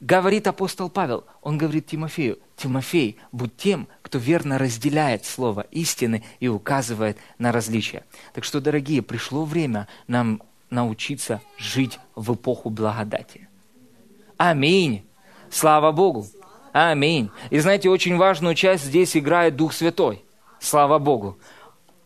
[0.00, 1.24] говорит апостол Павел?
[1.40, 8.04] Он говорит Тимофею, Тимофей, будь тем, кто верно разделяет слово истины и указывает на различия.
[8.34, 13.48] Так что, дорогие, пришло время нам научиться жить в эпоху благодати.
[14.36, 15.04] Аминь.
[15.50, 16.26] Слава Богу.
[16.72, 17.30] Аминь.
[17.50, 20.24] И знаете, очень важную часть здесь играет Дух Святой.
[20.58, 21.38] Слава Богу.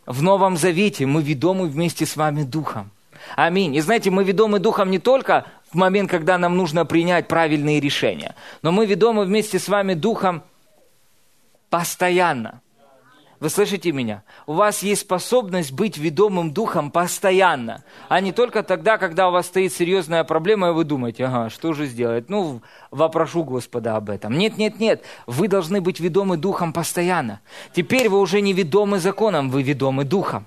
[0.04, 2.90] В Новом Завете мы ведомы вместе с вами Духом.
[3.36, 3.74] Аминь.
[3.74, 8.34] И знаете, мы ведомы Духом не только в момент, когда нам нужно принять правильные решения.
[8.62, 10.42] Но мы ведомы вместе с вами Духом
[11.70, 12.60] постоянно.
[13.40, 14.24] Вы слышите меня?
[14.46, 19.46] У вас есть способность быть ведомым духом постоянно, а не только тогда, когда у вас
[19.46, 22.28] стоит серьезная проблема, и вы думаете, ага, что же сделать?
[22.28, 24.36] Ну, вопрошу Господа об этом.
[24.36, 27.40] Нет, нет, нет, вы должны быть ведомы духом постоянно.
[27.72, 30.44] Теперь вы уже не ведомы законом, вы ведомы духом.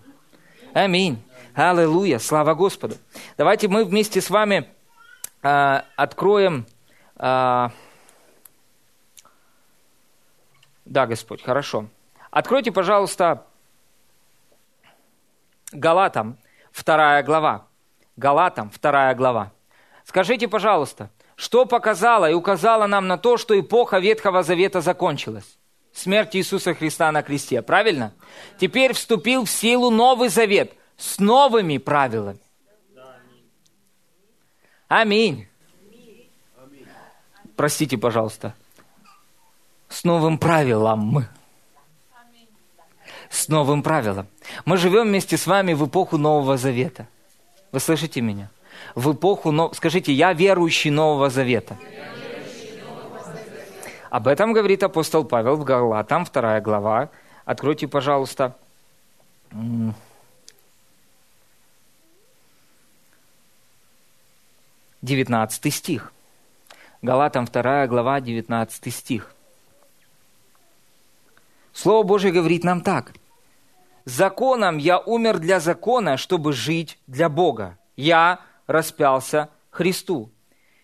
[0.73, 1.21] Аминь.
[1.53, 2.95] Аллилуйя, слава Господу.
[3.37, 4.67] Давайте мы вместе с вами
[5.43, 6.65] э, откроем...
[7.15, 7.69] Э,
[10.83, 11.87] да, Господь, хорошо.
[12.31, 13.45] Откройте, пожалуйста,
[15.73, 16.37] Галатам,
[16.71, 17.67] вторая глава.
[18.15, 19.51] Галатам, вторая глава.
[20.05, 25.57] Скажите, пожалуйста, что показало и указало нам на то, что эпоха Ветхого Завета закончилась?
[25.93, 28.13] Смерть Иисуса Христа на кресте, правильно?
[28.57, 32.39] Теперь вступил в силу Новый Завет с новыми правилами.
[34.87, 35.47] Аминь.
[37.57, 38.55] Простите, пожалуйста.
[39.89, 41.27] С новым правилом
[43.31, 44.27] с новым правилом.
[44.65, 47.07] Мы живем вместе с вами в эпоху Нового Завета.
[47.71, 48.49] Вы слышите меня?
[48.93, 49.73] В эпоху, но...
[49.73, 51.77] скажите, я верующий Нового Завета.
[54.09, 57.09] Об этом говорит апостол Павел в Галатам, вторая глава.
[57.45, 58.57] Откройте, пожалуйста.
[65.01, 66.11] Девятнадцатый стих.
[67.01, 69.33] Галатам, вторая глава, девятнадцатый стих.
[71.71, 73.13] Слово Божье говорит нам так.
[74.05, 77.77] Законом я умер для закона, чтобы жить для Бога.
[77.95, 80.31] Я распялся Христу.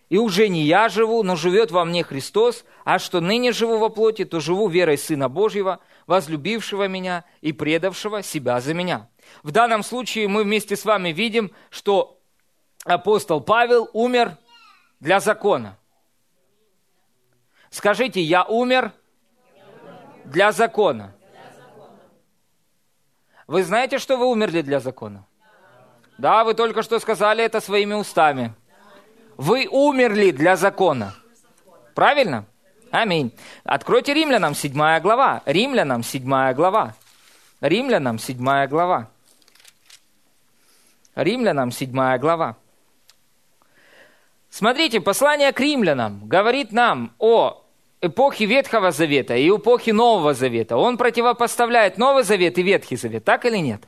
[0.09, 3.89] И уже не я живу, но живет во мне Христос, а что ныне живу во
[3.89, 9.09] плоти, то живу верой Сына Божьего, возлюбившего меня и предавшего себя за меня.
[9.43, 12.19] В данном случае мы вместе с вами видим, что
[12.85, 14.37] апостол Павел умер
[15.01, 15.77] для закона.
[17.69, 18.93] Скажите, я умер
[20.23, 21.16] для закона.
[23.47, 25.23] Вы знаете, что вы умерли для закона?
[26.17, 28.53] Да, вы только что сказали это своими устами.
[29.37, 31.15] Вы умерли для закона.
[31.95, 32.45] Правильно?
[32.91, 33.31] Аминь.
[33.63, 35.41] Откройте Римлянам 7 глава.
[35.45, 36.95] Римлянам 7 глава.
[37.61, 39.09] Римлянам 7 глава.
[41.15, 42.57] Римлянам 7 глава.
[44.49, 47.63] Смотрите, послание к римлянам говорит нам о
[48.01, 50.77] эпохи Ветхого Завета и эпохи Нового Завета.
[50.77, 53.87] Он противопоставляет Новый Завет и Ветхий Завет, так или нет?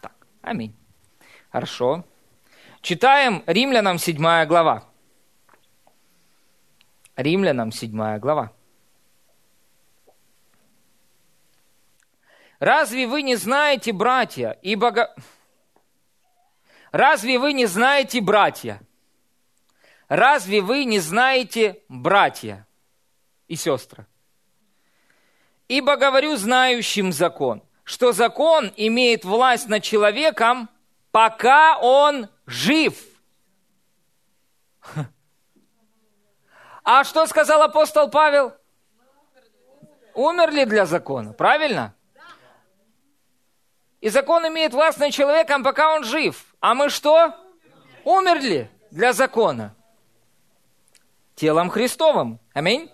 [0.00, 0.74] Так, аминь.
[1.50, 2.04] Хорошо.
[2.80, 4.88] Читаем Римлянам 7 глава.
[7.16, 8.52] Римлянам 7 глава.
[12.58, 15.14] Разве вы не знаете, братья, и бога...
[16.92, 18.80] Разве вы не знаете, братья?
[20.08, 22.66] Разве вы не знаете, братья?
[23.52, 24.06] И сестры.
[25.68, 30.70] Ибо говорю знающим закон, что закон имеет власть над человеком,
[31.10, 32.98] пока он жив.
[36.82, 38.54] А что сказал апостол Павел?
[40.14, 41.94] Умерли для закона, правильно?
[44.00, 46.54] И закон имеет власть над человеком, пока он жив.
[46.60, 47.36] А мы что?
[48.04, 49.76] Умерли для закона.
[51.34, 52.40] Телом Христовым.
[52.54, 52.90] Аминь.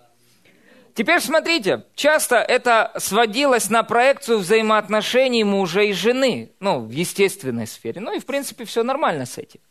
[0.99, 8.01] Теперь смотрите, часто это сводилось на проекцию взаимоотношений мужа и жены, ну, в естественной сфере.
[8.01, 9.61] Ну и, в принципе, все нормально с этим.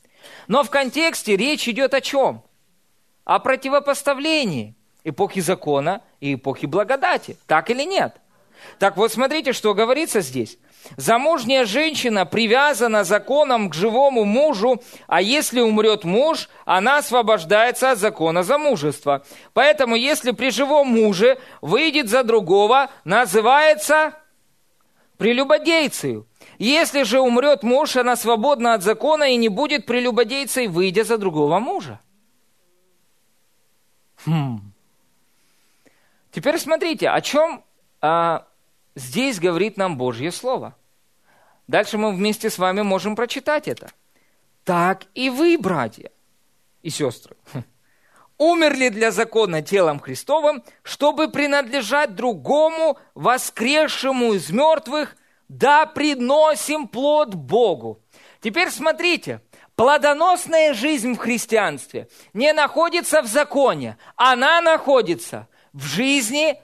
[0.46, 2.42] Но в контексте речь идет о чем?
[3.24, 7.36] О противопоставлении эпохи закона и эпохи благодати.
[7.46, 8.22] Так или нет?
[8.78, 10.56] Так вот, смотрите, что говорится здесь.
[10.96, 18.42] Замужняя женщина привязана законом к живому мужу, а если умрет муж, она освобождается от закона
[18.42, 19.24] замужества.
[19.52, 24.14] Поэтому, если при живом муже выйдет за другого, называется
[25.18, 26.24] прелюбодейцей.
[26.58, 31.60] Если же умрет муж, она свободна от закона и не будет прелюбодейцей, выйдя за другого
[31.60, 32.00] мужа.
[34.24, 34.72] Хм.
[36.32, 37.64] Теперь смотрите, о чем
[38.00, 38.47] а,
[38.94, 40.76] здесь говорит нам Божье Слово.
[41.66, 43.90] Дальше мы вместе с вами можем прочитать это.
[44.64, 46.10] Так и вы, братья
[46.82, 47.36] и сестры,
[48.38, 55.16] умерли для закона телом Христовым, чтобы принадлежать другому, воскресшему из мертвых,
[55.48, 58.00] да приносим плод Богу.
[58.40, 59.42] Теперь смотрите,
[59.74, 66.60] плодоносная жизнь в христианстве не находится в законе, она находится в жизни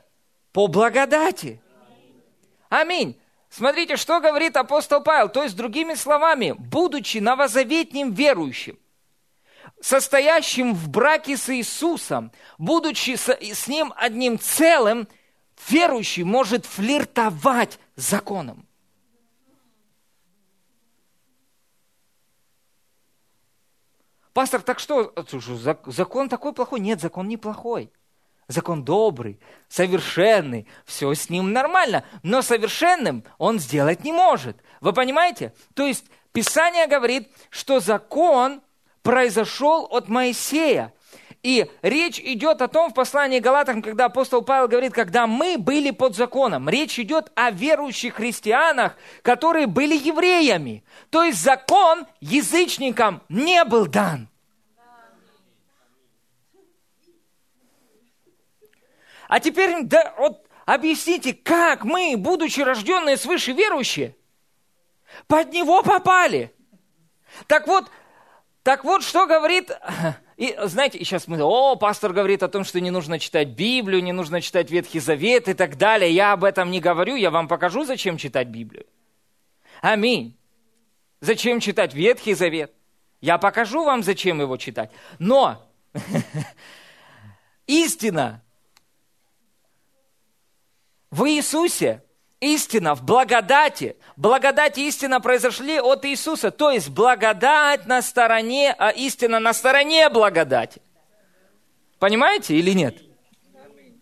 [0.53, 1.61] по благодати.
[2.74, 3.20] Аминь.
[3.50, 5.28] Смотрите, что говорит апостол Павел.
[5.28, 8.80] То есть, другими словами, будучи новозаветним верующим,
[9.80, 15.06] состоящим в браке с Иисусом, будучи с, Ним одним целым,
[15.68, 18.66] верующий может флиртовать законом?
[24.32, 25.14] Пастор, так что,
[25.86, 26.80] закон такой плохой?
[26.80, 27.92] Нет, закон не плохой.
[28.49, 34.59] Закон добрый, совершенный, все с ним нормально, но совершенным он сделать не может.
[34.80, 35.55] Вы понимаете?
[35.74, 38.61] То есть Писание говорит, что закон
[39.03, 40.92] произошел от Моисея.
[41.45, 45.90] И речь идет о том в послании Галатам, когда апостол Павел говорит, когда мы были
[45.90, 46.68] под законом.
[46.68, 50.84] Речь идет о верующих христианах, которые были евреями.
[51.11, 54.28] То есть закон язычникам не был дан.
[59.35, 64.14] А теперь да, вот, объясните, как мы, будучи рожденные свыше верующие,
[65.26, 66.55] под него попали?
[67.49, 67.91] Так вот,
[68.62, 69.72] так вот, что говорит...
[70.37, 74.12] И знаете, сейчас мы, о, пастор говорит о том, что не нужно читать Библию, не
[74.12, 76.12] нужно читать Ветхий Завет и так далее.
[76.12, 78.87] Я об этом не говорю, я вам покажу, зачем читать Библию.
[79.80, 80.39] Аминь.
[81.20, 82.72] Зачем читать Ветхий Завет?
[83.20, 84.93] Я покажу вам, зачем его читать.
[85.18, 85.68] Но
[87.66, 88.43] истина
[91.14, 92.02] в Иисусе
[92.40, 93.96] истина, в благодати.
[94.16, 96.50] Благодать и истина произошли от Иисуса.
[96.50, 100.82] То есть благодать на стороне, а истина на стороне благодати.
[102.00, 103.00] Понимаете или нет?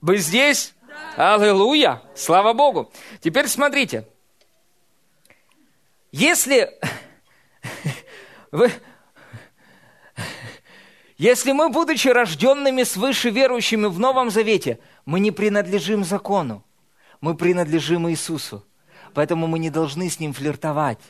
[0.01, 0.73] Вы здесь?
[1.17, 2.03] Аллилуйя!
[2.15, 2.91] Слава Богу!
[3.21, 4.09] Теперь смотрите.
[6.13, 6.71] Если
[8.53, 8.73] вы,
[11.19, 16.65] если мы, будучи рожденными свыше верующими в Новом Завете, мы не принадлежим закону,
[17.23, 18.67] мы принадлежим Иисусу.
[19.15, 21.01] Поэтому мы не должны с Ним флиртовать.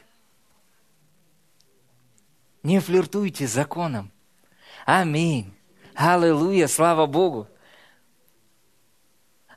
[2.62, 4.12] Не флиртуйте с законом.
[4.86, 5.52] Аминь.
[5.94, 7.48] Аллилуйя, слава Богу.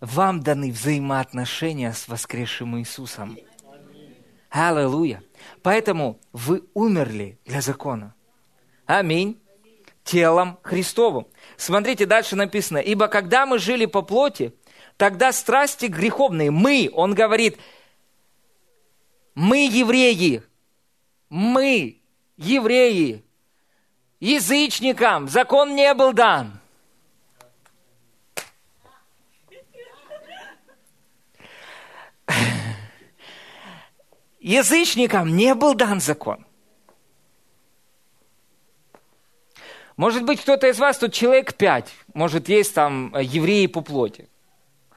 [0.02, 3.38] Вам даны взаимоотношения с воскресшим Иисусом.
[4.50, 5.24] Аллилуйя.
[5.62, 8.16] Поэтому вы умерли для закона.
[8.86, 9.42] Аминь.
[10.04, 11.28] Телом Христовым.
[11.58, 12.78] Смотрите, дальше написано.
[12.78, 14.54] «Ибо когда мы жили по плоти,
[14.98, 17.58] тогда страсти греховные, мы, он говорит,
[19.34, 20.44] мы евреи,
[21.30, 22.02] мы
[22.38, 23.24] евреи,
[24.20, 26.60] язычникам закон не был дан.
[34.40, 36.46] Язычникам не был дан закон.
[39.98, 44.30] Может быть, кто-то из вас, тут человек пять, может, есть там евреи по плоти.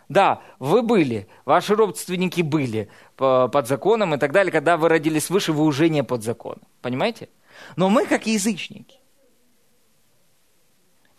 [0.08, 4.50] Да, вы были, ваши родственники были под законом и так далее.
[4.50, 6.62] Когда вы родились выше, вы уже не под законом.
[6.80, 7.28] Понимаете?
[7.76, 9.00] Но мы, как язычники,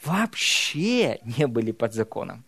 [0.04, 2.46] вообще не были под законом.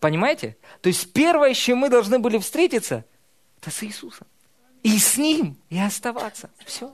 [0.00, 0.56] Понимаете?
[0.80, 3.04] То есть первое, с чем мы должны были встретиться,
[3.60, 4.26] это с Иисусом.
[4.82, 6.50] И с Ним и оставаться.
[6.64, 6.92] Все.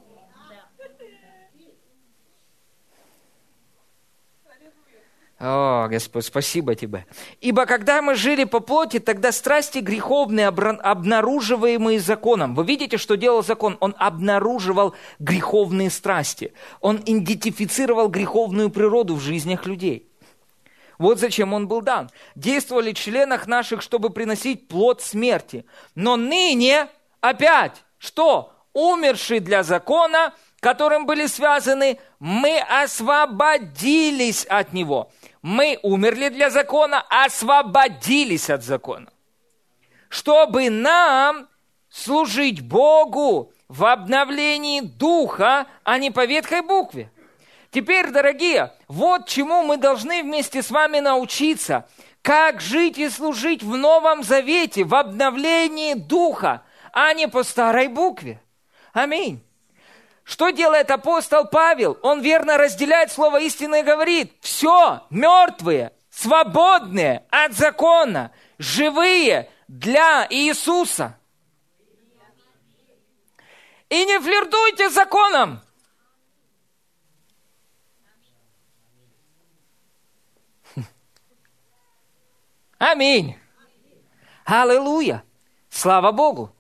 [5.41, 7.07] О, Господь, спасибо Тебе.
[7.41, 12.57] Ибо когда мы жили по плоти, тогда страсти греховные, обнаруживаемые законом.
[12.57, 13.77] Вы видите, что делал закон?
[13.79, 16.53] Он обнаруживал греховные страсти.
[16.81, 20.11] Он идентифицировал греховную природу в жизнях людей.
[20.99, 22.11] Вот зачем он был дан.
[22.35, 25.65] Действовали в членах наших, чтобы приносить плод смерти.
[25.95, 26.89] Но ныне
[27.21, 28.53] опять, что?
[28.73, 35.13] Умерший для закона, которым были связаны, мы освободились от него
[35.49, 39.11] мы умерли для закона, освободились от закона.
[40.11, 41.49] Чтобы нам
[41.89, 47.11] служить Богу в обновлении духа, а не по ветхой букве.
[47.71, 51.89] Теперь, дорогие, вот чему мы должны вместе с вами научиться.
[52.21, 58.43] Как жить и служить в Новом Завете, в обновлении духа, а не по старой букве.
[58.93, 59.43] Аминь.
[60.29, 61.99] Что делает апостол Павел?
[62.03, 71.19] Он верно разделяет слово истины и говорит, все, мертвые, свободные от закона, живые для Иисуса.
[73.89, 75.63] И не флиртуйте с законом.
[82.77, 83.35] Аминь.
[84.45, 85.25] Аллилуйя.
[85.71, 86.55] Слава Богу.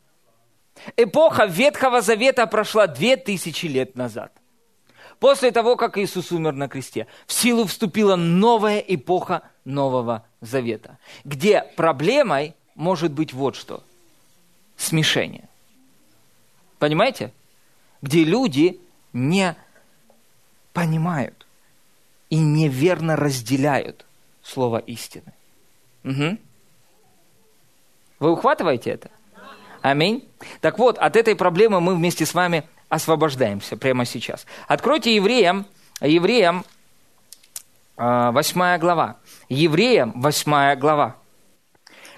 [0.96, 4.32] Эпоха Ветхого Завета прошла две тысячи лет назад.
[5.20, 11.62] После того, как Иисус умер на кресте, в силу вступила новая эпоха Нового Завета, где
[11.76, 13.82] проблемой может быть вот что–
[14.76, 15.48] смешение.
[16.78, 17.32] Понимаете?
[18.00, 18.80] Где люди
[19.12, 19.56] не
[20.72, 21.46] понимают
[22.30, 24.06] и неверно разделяют
[24.42, 25.32] слово истины.
[26.04, 26.38] Угу.
[28.20, 29.10] Вы ухватываете это?
[29.82, 30.28] Аминь.
[30.60, 34.46] Так вот, от этой проблемы мы вместе с вами освобождаемся прямо сейчас.
[34.66, 35.66] Откройте евреям,
[36.00, 36.64] евреям
[37.96, 39.18] 8 а, глава.
[39.48, 41.16] Евреям 8 глава.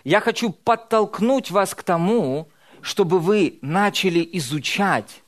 [0.05, 2.49] Я хочу подтолкнуть вас к тому,
[2.81, 5.23] чтобы вы начали изучать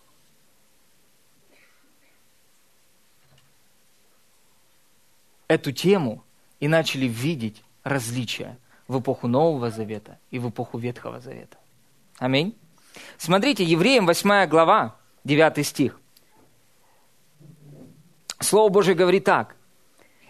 [5.49, 6.25] эту тему
[6.61, 8.59] и начали видеть различия
[8.89, 11.59] в эпоху Нового Завета и в эпоху Ветхого Завета.
[12.23, 12.57] Аминь.
[13.19, 14.95] Смотрите, Евреям 8 глава,
[15.25, 16.01] 9 стих.
[18.39, 19.57] Слово Божье говорит так.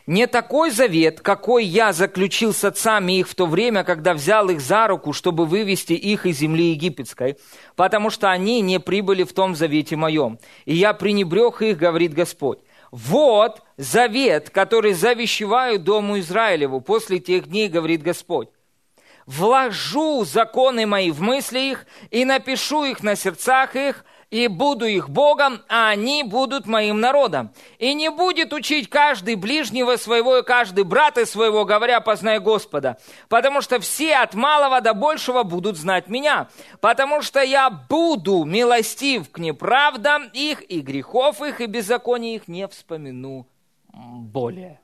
[0.07, 4.63] «Не такой завет, какой я заключил с отцами их в то время, когда взял их
[4.63, 7.37] за руку, чтобы вывести их из земли египетской,
[7.77, 12.61] потому что они не прибыли в том завете моем, и я пренебрег их, говорит Господь.
[12.91, 18.49] Вот завет, который завещеваю Дому Израилеву после тех дней, говорит Господь
[19.27, 25.11] вложу законы мои в мысли их и напишу их на сердцах их, и буду их
[25.11, 27.53] Богом, а они будут моим народом.
[27.79, 32.97] И не будет учить каждый ближнего своего и каждый брата своего, говоря, познай Господа.
[33.29, 36.49] Потому что все от малого до большего будут знать меня.
[36.81, 42.67] Потому что я буду милостив к неправдам их и грехов их, и беззаконий их не
[42.69, 43.47] вспомину
[43.93, 44.81] более.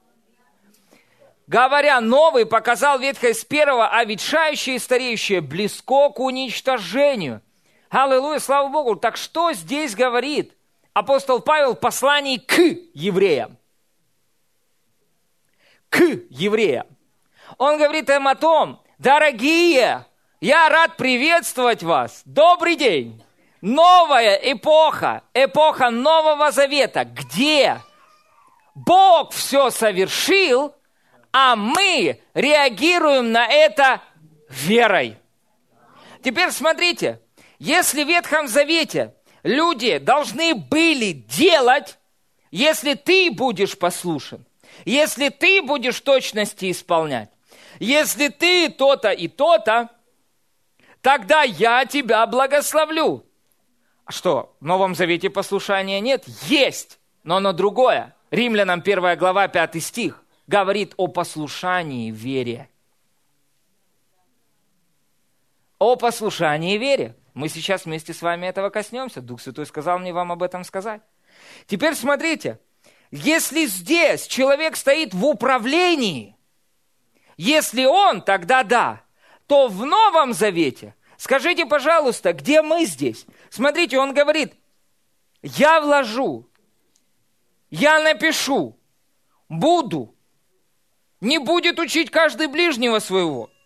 [1.49, 7.43] Говоря новый, показал ветхое с первого, а ветшающее и стареющее близко к уничтожению–
[7.91, 8.97] Аллилуйя, слава Богу.
[8.97, 10.55] Так что здесь говорит
[10.93, 12.59] апостол Павел в послании к
[12.95, 13.57] евреям?
[15.89, 16.87] К евреям.
[17.57, 20.05] Он говорит им о том, дорогие,
[20.41, 22.23] я рад приветствовать вас.
[22.27, 23.23] Добрый день.
[23.63, 27.81] Новая эпоха, эпоха Нового Завета, где
[28.75, 30.75] Бог все совершил,
[31.41, 34.03] а мы реагируем на это
[34.49, 35.17] верой.
[36.21, 37.21] Теперь смотрите,
[37.61, 39.15] если в Ветхом Завете
[39.45, 41.97] люди должны были делать,
[42.51, 44.45] если ты будешь послушен,
[44.85, 47.31] если ты будешь точности исполнять,
[47.79, 49.91] если ты то-то и то-то,
[51.03, 53.25] тогда я тебя благословлю.
[54.05, 56.25] А что, в Новом Завете послушания нет?
[56.49, 58.17] Есть, но оно другое.
[58.33, 62.69] Римлянам 1 глава 5 стих говорит о послушании вере.
[65.79, 67.15] О послушании вере.
[67.35, 69.21] Мы сейчас вместе с вами этого коснемся.
[69.21, 71.03] Дух Святой сказал мне вам об этом сказать.
[71.67, 72.59] Теперь смотрите,
[73.13, 76.37] если здесь человек стоит в управлении,
[77.37, 79.03] если он, тогда да,
[79.47, 83.25] то в Новом Завете, скажите, пожалуйста, где мы здесь?
[83.51, 84.55] Смотрите, он говорит,
[85.43, 86.49] я вложу,
[87.71, 88.77] я напишу,
[89.49, 90.18] буду,
[91.21, 93.51] не будет учить каждый ближнего своего–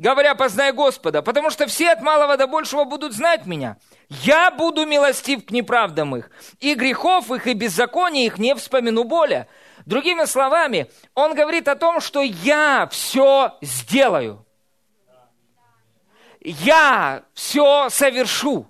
[0.00, 3.76] говоря, познай Господа, потому что все от малого до большего будут знать меня.
[4.08, 9.46] Я буду милостив к неправдам их, и грехов их, и беззакония их не вспомину более.
[9.84, 14.46] Другими словами, он говорит о том, что я все сделаю.
[16.40, 18.66] Я все совершу.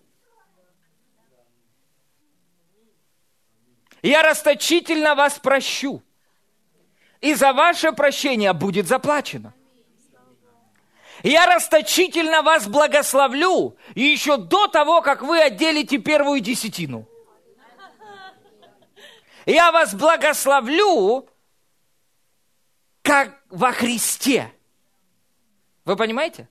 [4.02, 6.02] Я расточительно вас прощу.
[7.20, 9.52] И за ваше прощение будет заплачено.
[11.22, 17.06] Я расточительно вас благословлю, еще до того, как вы отделите первую десятину.
[19.44, 21.28] Я вас благословлю,
[23.02, 24.52] как во Христе.
[25.84, 26.48] Вы понимаете?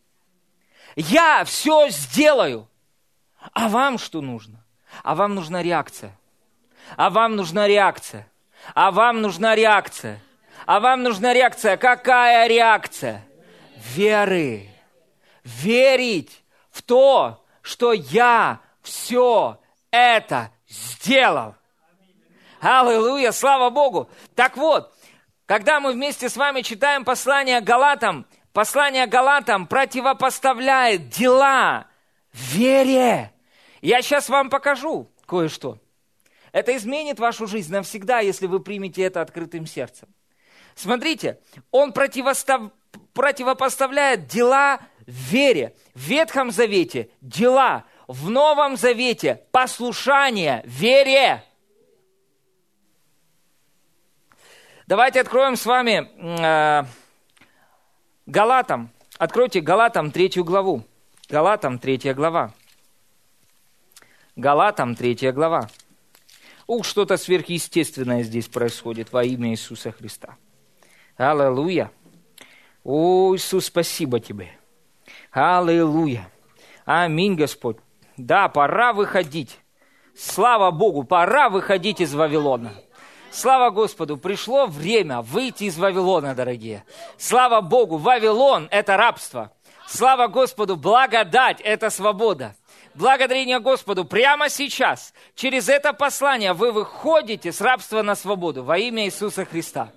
[0.95, 2.67] Я все сделаю.
[3.53, 4.63] А вам что нужно?
[5.03, 6.17] А вам нужна реакция.
[6.97, 8.27] А вам нужна реакция.
[8.75, 10.21] А вам нужна реакция.
[10.69, 11.77] А вам нужна реакция.
[11.77, 13.25] Какая реакция?
[13.95, 14.69] веры.
[15.43, 19.59] Верить в то, что я все
[19.89, 21.55] это сделал.
[22.61, 24.11] Аллилуйя, слава Богу.
[24.35, 24.93] Так вот,
[25.47, 31.87] когда мы вместе с вами читаем послание Галатам, послание Галатам противопоставляет дела
[32.31, 33.33] вере.
[33.81, 35.79] Я сейчас вам покажу кое-что.
[36.51, 40.09] Это изменит вашу жизнь навсегда, если вы примете это открытым сердцем.
[40.79, 41.37] Смотрите,
[41.71, 42.71] он противостав
[43.11, 45.75] противопоставляет дела вере.
[45.93, 51.43] В Ветхом Завете дела, в Новом Завете послушание вере.
[54.87, 56.85] Давайте откроем с вами э,
[58.25, 58.89] Галатам.
[59.17, 60.85] Откройте Галатам третью главу.
[61.27, 62.53] Галатам третья глава.
[64.37, 65.69] Галатам третья глава.
[66.67, 70.37] Ух, что-то сверхъестественное здесь происходит во имя Иисуса Христа.
[71.19, 71.91] Аллилуйя.
[72.85, 74.51] О, Иисус, спасибо Тебе.
[75.31, 76.31] Аллилуйя.
[76.85, 77.75] Аминь, Господь.
[78.15, 79.59] Да, пора выходить.
[80.15, 82.71] Слава Богу, пора выходить из Вавилона.
[83.31, 86.85] Слава Господу, пришло время выйти из Вавилона, дорогие.
[87.17, 89.51] Слава Богу, Вавилон– это рабство.
[89.87, 92.55] Слава Господу, благодать– это свобода.
[92.95, 99.05] Благодарение Господу прямо сейчас, через это послание вы выходите с рабства на свободу во имя
[99.05, 99.91] Иисуса Христа.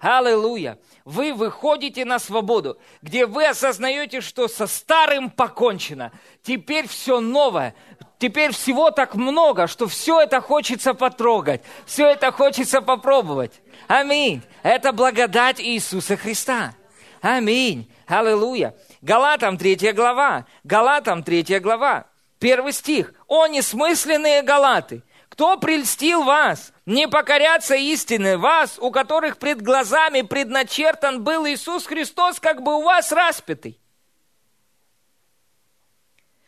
[0.00, 0.78] Аллилуйя!
[1.04, 6.12] Вы выходите на свободу, где вы осознаете, что со старым покончено.
[6.42, 7.74] Теперь все новое.
[8.18, 11.62] Теперь всего так много, что все это хочется потрогать.
[11.86, 13.60] Все это хочется попробовать.
[13.86, 14.42] Аминь.
[14.62, 16.74] Это благодать Иисуса Христа.
[17.20, 17.90] Аминь.
[18.06, 18.74] Аллилуйя.
[19.02, 20.46] Галатам 3 глава.
[20.64, 22.06] Галатам 3 глава.
[22.38, 23.14] Первый стих.
[23.26, 25.02] «О, несмысленные галаты!
[25.38, 26.72] Кто прельстил вас?
[26.84, 32.82] Не покоряться истины вас, у которых пред глазами предначертан был Иисус Христос, как бы у
[32.82, 33.78] вас распятый.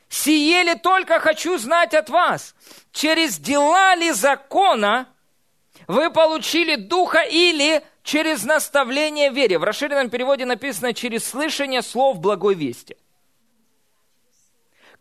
[0.09, 2.57] Сие ли только хочу знать от вас,
[2.91, 5.07] через дела ли закона
[5.87, 9.61] вы получили Духа или через наставление вере?
[9.61, 12.97] В расширенном переводе написано «через слышание слов благой вести».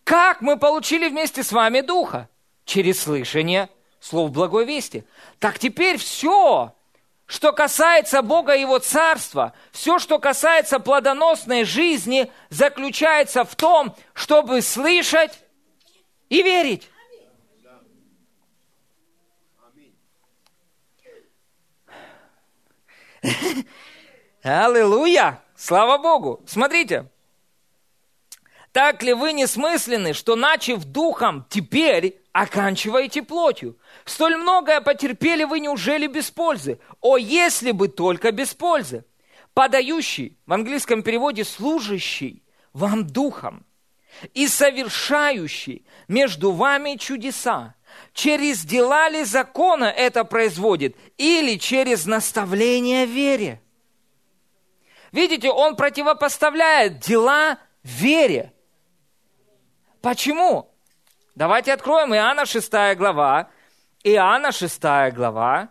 [0.04, 2.30] Как мы получили вместе с вами Духа?
[2.66, 3.68] Через слышание
[4.00, 5.04] слов благой вести.
[5.40, 6.74] Так теперь все,
[7.26, 14.62] что касается Бога и Его Царства, все, что касается плодоносной жизни, заключается в том, чтобы
[14.62, 15.40] слышать
[16.30, 16.90] и верить.
[24.44, 25.42] Аллилуйя!
[25.56, 26.42] Слава Богу!
[26.48, 27.06] Смотрите,
[28.72, 33.78] так ли вы несмысленны, что, начав духом, теперь оканчиваете плотью?
[34.06, 36.80] Столь многое потерпели вы, неужели без пользы?
[37.02, 39.04] О, если бы только без пользы!
[39.54, 43.66] Подающий, в английском переводе служащий вам духом
[44.34, 47.76] и совершающий между вами чудеса.
[48.14, 53.62] Через дела ли закона это производит или через наставление вере?
[55.12, 58.54] Видите, он противопоставляет дела вере.
[60.02, 60.69] Почему?
[61.40, 63.50] Давайте откроем Иоанна 6 глава.
[64.04, 64.82] Иоанна 6
[65.14, 65.70] глава,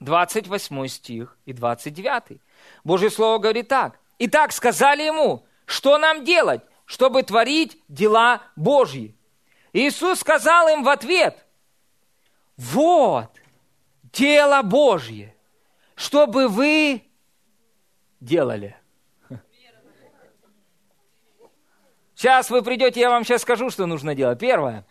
[0.00, 2.42] 28 стих и 29.
[2.84, 3.98] Божье Слово говорит так.
[4.18, 9.16] «Итак, сказали ему, что нам делать, чтобы творить дела Божьи?»
[9.72, 11.46] Иисус сказал им в ответ,
[12.58, 13.30] «Вот
[14.12, 15.34] дело Божье,
[15.94, 17.02] чтобы вы
[18.20, 18.76] делали».
[22.14, 24.38] Сейчас вы придете, я вам сейчас скажу, что нужно делать.
[24.38, 24.84] Первое.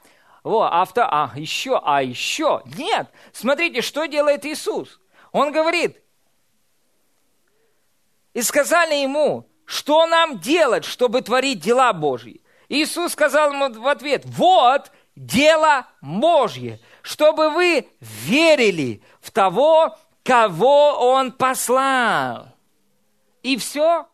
[0.43, 2.61] Во, авто, а еще, а еще.
[2.77, 3.09] Нет.
[3.31, 4.99] Смотрите, что делает Иисус.
[5.31, 6.01] Он говорит,
[8.33, 12.41] и сказали ему, что нам делать, чтобы творить дела Божьи?
[12.67, 21.31] Иисус сказал ему в ответ, вот дело Божье, чтобы вы верили в того, кого Он
[21.31, 22.47] послал.
[23.43, 24.07] И все?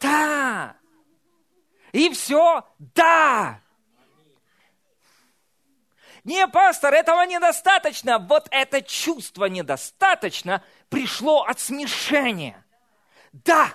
[0.00, 0.76] Да.
[1.94, 2.66] И все?
[2.78, 3.60] Да!
[6.24, 8.18] Не, пастор, этого недостаточно.
[8.18, 12.66] Вот это чувство недостаточно пришло от смешения.
[13.32, 13.72] Да.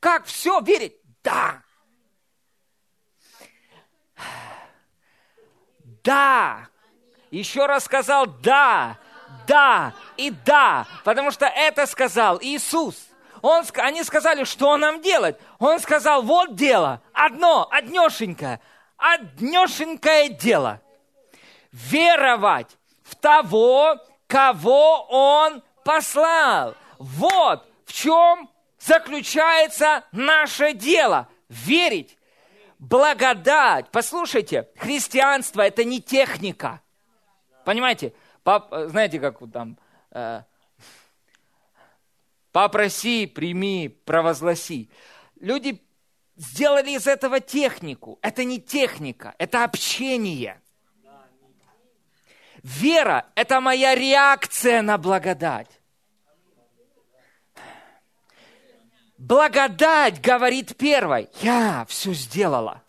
[0.00, 0.94] Как все верить?
[1.22, 1.62] Да.
[6.02, 6.70] Да.
[7.30, 8.98] Еще раз сказал да,
[9.46, 13.09] да и да, потому что это сказал Иисус.
[13.42, 15.38] Он, они сказали, что нам делать?
[15.58, 18.60] Он сказал, вот дело, одно, однешенькое,
[18.96, 20.80] однешенькое дело.
[21.72, 26.74] Веровать в того, кого Он послал.
[26.98, 31.28] Вот в чем заключается наше дело.
[31.48, 32.16] Верить.
[32.78, 33.90] Благодать.
[33.90, 36.80] Послушайте, христианство– это не техника.
[37.64, 38.14] Понимаете?
[38.42, 39.76] Пап, знаете, как там
[40.12, 40.42] э,
[42.52, 44.90] Попроси, прими, провозгласи.
[45.40, 45.80] Люди
[46.36, 48.18] сделали из этого технику.
[48.22, 50.60] Это не техника, это общение.
[52.62, 55.80] Вера– это моя реакция на благодать.
[59.16, 62.82] Благодать говорит первой, я все сделала.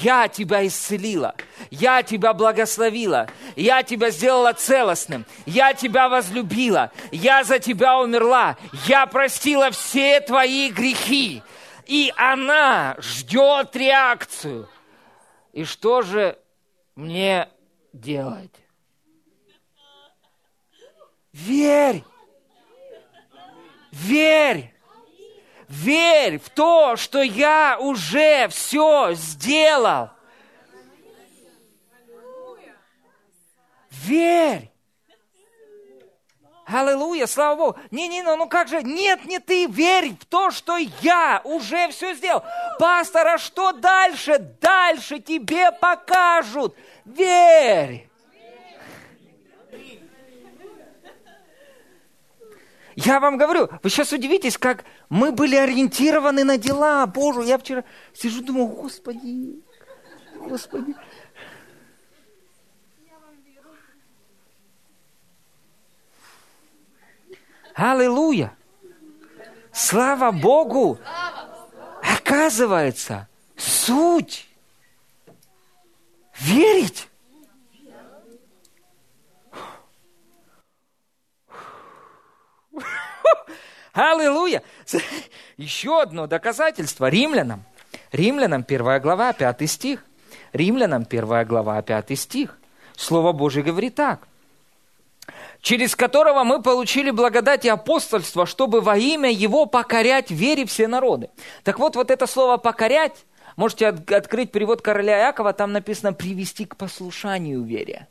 [0.00, 1.36] Я тебя исцелила,
[1.70, 9.06] я тебя благословила, я тебя сделала целостным, я тебя возлюбила, я за тебя умерла, я
[9.06, 11.42] простила все твои грехи.
[11.86, 14.68] И она ждет реакцию.
[15.52, 16.38] И что же
[16.96, 17.48] мне
[17.92, 18.54] делать?
[21.32, 22.02] Верь!
[23.92, 24.73] Верь!
[25.68, 30.10] Верь в то, что я уже все сделал.
[33.90, 34.70] Верь.
[36.66, 37.78] Аллилуйя, слава Богу.
[37.90, 42.14] Не-не, ну, ну как же, нет, не ты, верь в то, что я уже все
[42.14, 42.42] сделал.
[42.78, 44.38] Пастор, а что дальше?
[44.60, 46.74] Дальше тебе покажут.
[47.04, 48.08] Верь.
[52.96, 54.84] Я вам говорю, вы сейчас удивитесь, как
[55.14, 57.06] мы были ориентированы на дела.
[57.06, 59.62] Боже, я вчера сижу, думаю, Господи,
[60.34, 60.96] Господи.
[67.76, 68.56] Аллилуйя!
[69.72, 70.98] Слава Богу!
[72.02, 74.48] Оказывается, суть
[76.40, 77.08] верить.
[83.94, 84.62] Аллилуйя!
[85.56, 87.64] Еще одно доказательство римлянам.
[88.10, 90.04] Римлянам 1 глава, 5 стих.
[90.52, 92.58] Римлянам 1 глава, 5 стих.
[92.96, 94.26] Слово Божье говорит так.
[95.60, 101.30] Через которого мы получили благодать и апостольство, чтобы во имя Его покорять вере все народы.
[101.62, 103.24] Так вот, вот это слово «покорять»,
[103.56, 108.08] можете от, открыть перевод короля Якова, там написано «привести к послушанию вере».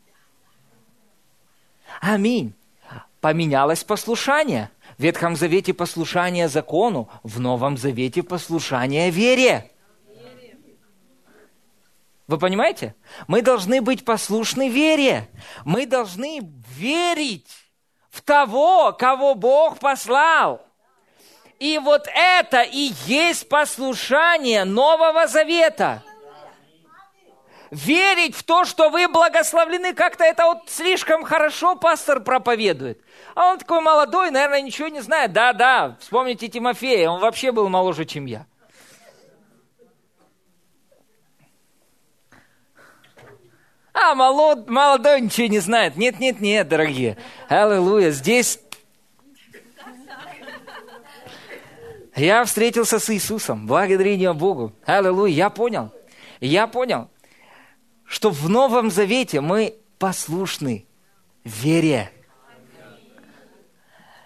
[2.01, 2.53] Аминь.
[3.21, 9.71] Поменялось послушание– в Ветхом Завете послушание закону, в Новом Завете послушание вере.
[12.27, 12.95] Вы понимаете?
[13.27, 15.29] Мы должны быть послушны вере.
[15.65, 16.39] Мы должны
[16.77, 17.49] верить
[18.09, 20.61] в того, кого Бог послал.
[21.59, 26.03] И вот это и есть послушание Нового Завета–
[27.73, 33.01] верить в то, что вы благословлены, как-то это вот слишком хорошо пастор проповедует.
[33.35, 35.33] А он такой молодой, наверное, ничего не знает.
[35.33, 38.45] Да-да, вспомните Тимофея, он вообще был моложе, чем я.
[43.95, 45.95] А, молод, молодой ничего не знает.
[45.95, 47.17] Нет, нет, нет, дорогие.
[47.47, 48.09] Аллилуйя.
[48.09, 48.59] Здесь
[52.15, 53.67] я встретился с Иисусом.
[53.67, 54.73] Благодарение Богу.
[54.85, 55.33] Аллилуйя.
[55.33, 55.91] Я понял.
[56.39, 57.07] Я понял
[58.13, 60.85] что в Новом Завете мы послушны
[61.43, 62.11] вере.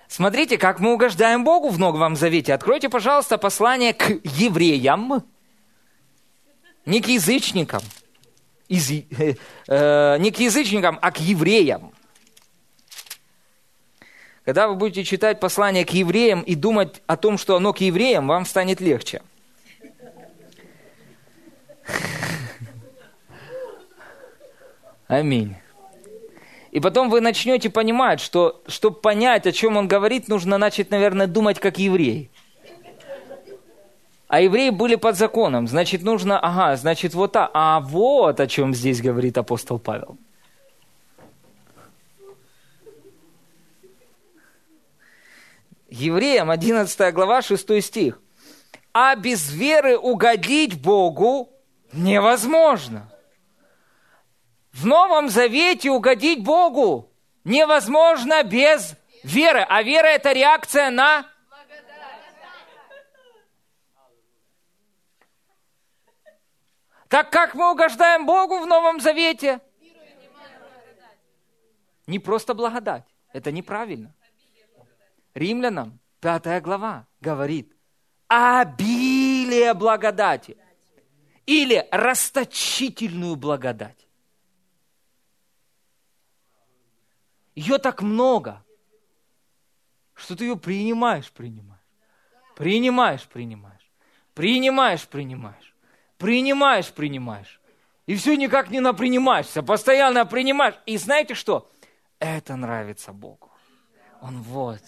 [0.09, 2.53] Смотрите, как мы угождаем Богу в Новом Завете.
[2.53, 5.23] Откройте, пожалуйста, послание к евреям,
[6.85, 7.81] не к язычникам,
[8.67, 9.35] из, э,
[9.67, 11.93] э, не к язычникам, а к евреям.
[14.43, 18.27] Когда вы будете читать послание к евреям и думать о том, что оно к евреям,
[18.27, 19.21] вам станет легче.
[25.08, 25.55] Аминь.
[26.72, 31.28] И потом вы начнете понимать, что, чтобы понять, о чем он говорит, нужно начать, наверное,
[31.28, 32.30] думать как еврей.
[34.28, 38.76] А евреи были под законом, значит, нужно, ага, значит, вот а, а вот о чем
[38.76, 40.18] здесь говорит апостол Павел.
[45.89, 48.20] Евреям 11 глава 6 стих.
[48.93, 51.49] А без веры угодить Богу
[51.93, 53.10] невозможно.
[54.78, 57.11] В Новом Завете угодить Богу
[57.43, 59.65] невозможно без веры.
[59.67, 61.28] А вера– это реакция на...
[67.07, 69.61] Так как мы угождаем Богу в Новом Завете?
[72.05, 73.05] Не просто благодать.
[73.34, 74.13] Это неправильно.
[75.34, 77.75] Римлянам, пятая глава, говорит,
[78.28, 80.55] обилие благодати
[81.47, 84.07] или расточительную благодать.
[87.58, 88.64] Ее так много,
[90.14, 91.82] что ты ее принимаешь, принимаешь.
[92.55, 93.91] Принимаешь, принимаешь.
[94.36, 95.74] Принимаешь, принимаешь.
[96.20, 97.60] Принимаешь, принимаешь.
[98.05, 100.76] И все никак не напринимаешься, постоянно принимаешь.
[100.86, 101.68] И знаете что?
[102.20, 103.49] Это нравится Богу.
[104.22, 104.84] Он вот,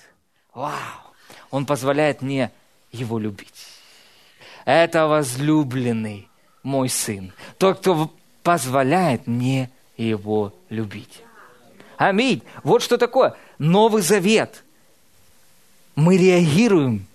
[0.53, 1.15] вау,
[1.49, 2.51] Он позволяет мне
[2.91, 3.65] его любить.
[4.65, 6.29] Это возлюбленный
[6.61, 7.33] мой сын.
[7.57, 8.13] Тот, кто
[8.43, 11.23] позволяет мне его любить.
[11.99, 12.43] Аминь.
[12.63, 14.63] Вот что такое Новый Завет.
[15.95, 17.05] Мы реагируем.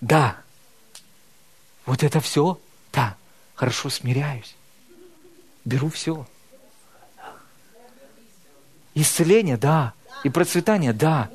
[0.00, 0.38] Да.
[1.84, 2.58] Вот это все?
[2.94, 3.14] Да.
[3.54, 4.56] Хорошо, смиряюсь.
[5.66, 6.26] Беру все.
[8.94, 9.92] Исцеление, да.
[10.24, 11.28] И процветание, да.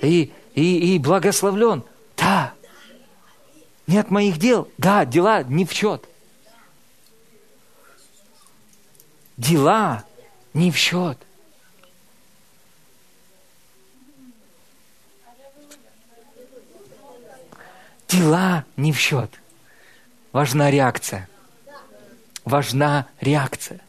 [0.00, 1.82] И, и, и благословлен,
[2.16, 2.54] да.
[3.88, 6.08] Нет моих дел, да, дела не в счет.
[9.36, 10.04] Дела
[10.54, 11.18] не в счет.
[18.08, 19.30] Дела не в счет.
[20.32, 21.28] Важна реакция.
[22.44, 23.80] Важна реакция.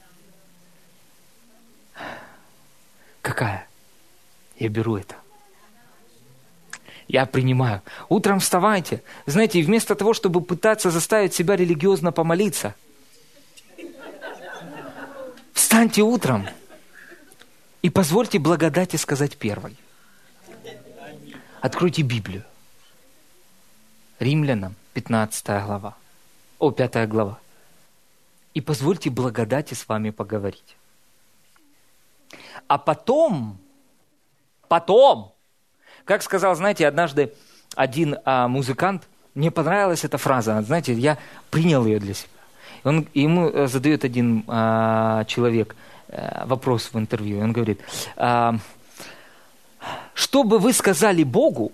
[3.22, 3.68] Какая?
[4.58, 5.16] Я беру это.
[7.08, 7.82] Я принимаю.
[8.10, 9.02] Утром вставайте.
[9.26, 12.76] Знаете, вместо того, чтобы пытаться заставить себя религиозно помолиться,
[15.54, 16.48] встаньте утром
[17.82, 19.78] и позвольте благодати сказать первой.
[21.62, 22.44] Откройте Библию.
[24.20, 25.96] Римлянам, 15 глава.
[26.60, 27.40] О, 5 глава.
[28.54, 30.76] И позвольте благодати с вами поговорить.
[32.68, 33.58] А потом,
[34.68, 35.34] потом,
[36.04, 37.34] как сказал, знаете, однажды
[37.76, 41.18] один а, музыкант, мне понравилась эта фраза, знаете, я
[41.50, 42.30] принял ее для себя.
[42.84, 45.76] Он, ему э, задает один а, человек
[46.10, 47.80] а, вопрос в интервью, он говорит,
[48.18, 48.58] а,
[50.14, 51.72] что бы вы сказали Богу,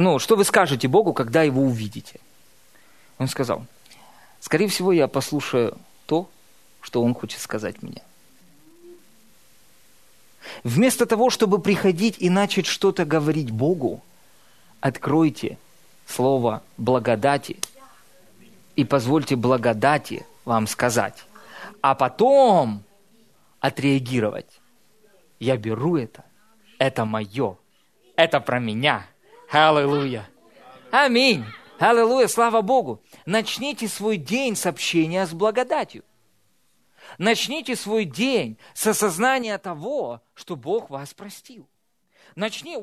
[0.00, 2.20] ну, что вы скажете Богу, когда его увидите?
[3.18, 3.66] Он сказал,
[4.40, 5.76] скорее всего, я послушаю
[6.06, 6.28] то,
[6.80, 8.02] что он хочет сказать мне.
[10.64, 14.02] Вместо того, чтобы приходить и начать что-то говорить Богу,
[14.80, 15.58] откройте
[16.06, 17.58] слово благодати
[18.76, 21.24] и позвольте благодати вам сказать.
[21.82, 22.82] А потом
[23.60, 24.60] отреагировать.
[25.38, 26.24] Я беру это,
[26.78, 27.56] это мое,
[28.16, 29.06] это про меня.
[29.50, 30.28] Аллилуйя.
[30.92, 31.44] Аминь.
[31.78, 33.02] Аллилуйя, слава Богу.
[33.26, 36.04] Начните свой день с общения с благодатью.
[37.18, 41.68] Начните свой день с осознания того, что Бог вас простил.
[42.36, 42.78] Начни.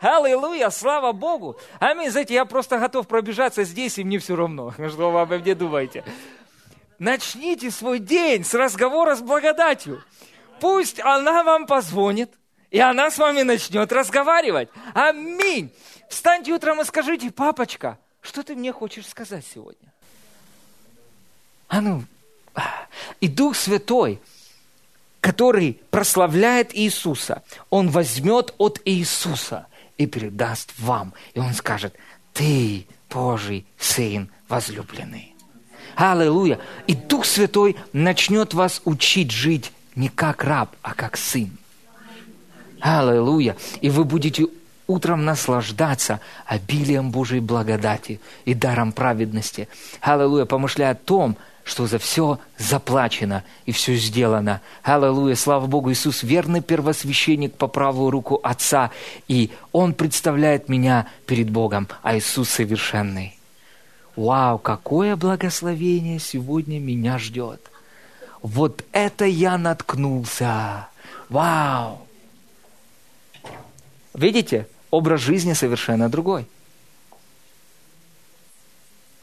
[0.00, 1.56] Аллилуйя, слава Богу.
[1.78, 2.10] Аминь.
[2.10, 6.04] Знаете, я просто готов пробежаться здесь, и мне все равно, что вы обо мне думаете.
[6.98, 10.02] Начните свой день с разговора с благодатью.
[10.60, 12.34] Пусть она вам позвонит,
[12.70, 14.68] и она с вами начнет разговаривать.
[14.94, 15.72] Аминь.
[16.08, 19.92] Встаньте утром и скажите, папочка, что ты мне хочешь сказать сегодня?
[21.68, 22.04] А ну,
[23.20, 24.20] и Дух Святой,
[25.20, 29.66] который прославляет Иисуса, Он возьмет от Иисуса
[29.96, 31.14] и передаст вам.
[31.34, 31.94] И Он скажет,
[32.32, 35.34] ты Божий Сын возлюбленный.
[35.96, 36.60] Аллилуйя.
[36.86, 41.58] И Дух Святой начнет вас учить жить не как раб, а как сын.
[42.80, 43.56] Аллилуйя.
[43.80, 44.46] И вы будете
[44.86, 49.68] утром наслаждаться обилием Божьей благодати и даром праведности.
[50.00, 50.44] Аллилуйя.
[50.44, 51.36] Помышляя о том,
[51.68, 54.62] что за все заплачено и все сделано.
[54.82, 58.90] Аллилуйя, слава Богу, Иисус верный первосвященник по правую руку Отца,
[59.28, 63.38] и Он представляет меня перед Богом, а Иисус совершенный.
[64.16, 67.60] Вау, какое благословение сегодня меня ждет.
[68.40, 70.88] Вот это я наткнулся.
[71.28, 72.07] Вау.
[74.18, 76.46] Видите, образ жизни совершенно другой.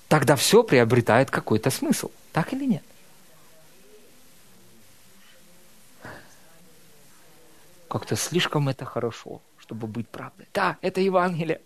[0.08, 2.12] Тогда все приобретает какой-то смысл.
[2.32, 2.84] Так или нет?
[7.90, 10.46] Как-то слишком это хорошо чтобы быть правдой.
[10.54, 11.60] Да, это Евангелие.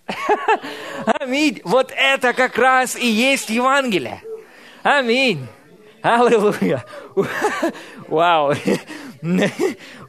[1.06, 1.60] Аминь.
[1.66, 4.24] Вот это как раз и есть Евангелие.
[4.84, 5.46] Аминь.
[6.02, 6.86] Аллилуйя.
[8.08, 8.54] Вау.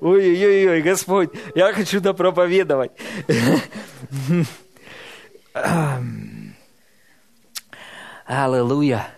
[0.00, 2.92] Ой-ой-ой, Господь, я хочу да проповедовать.
[8.26, 9.08] Аллилуйя.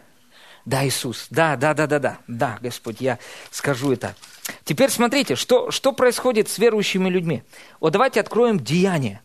[0.64, 1.26] Да, Иисус.
[1.30, 2.18] Да, да, да, да, да.
[2.28, 3.18] Да, Господь, я
[3.50, 4.14] скажу это.
[4.64, 7.42] Теперь смотрите, что, что происходит с верующими людьми.
[7.80, 9.20] Вот давайте откроем Деяние.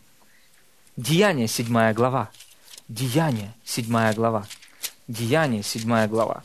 [0.96, 2.30] Деяние, седьмая глава.
[2.88, 4.46] Деяние, седьмая глава.
[5.06, 6.42] Деяние, седьмая глава.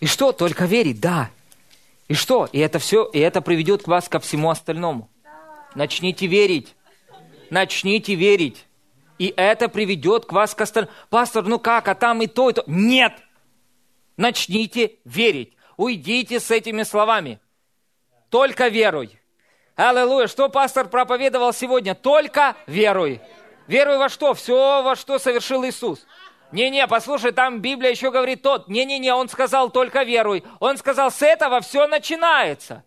[0.00, 0.32] И что?
[0.32, 1.30] Только верить, да.
[2.08, 2.48] И что?
[2.52, 5.08] И это все, и это приведет вас ко всему остальному.
[5.74, 6.74] Начните верить.
[7.50, 8.64] Начните верить.
[9.18, 10.94] И это приведет к вас к остальному.
[11.10, 12.64] Пастор, ну как, а там и то, и то.
[12.66, 13.12] Нет!
[14.18, 15.54] начните верить.
[15.78, 17.40] Уйдите с этими словами.
[18.28, 19.18] Только веруй.
[19.76, 20.26] Аллилуйя.
[20.26, 21.94] Что пастор проповедовал сегодня?
[21.94, 23.22] Только веруй.
[23.68, 24.34] Веруй во что?
[24.34, 26.04] Все, во что совершил Иисус.
[26.52, 28.68] Не-не, послушай, там Библия еще говорит тот.
[28.68, 30.44] Не-не-не, он сказал только веруй.
[30.60, 32.84] Он сказал, с этого все начинается.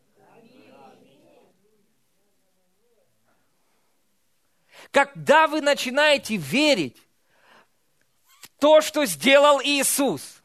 [4.92, 6.98] Когда вы начинаете верить
[8.42, 10.38] в то, что сделал Иисус–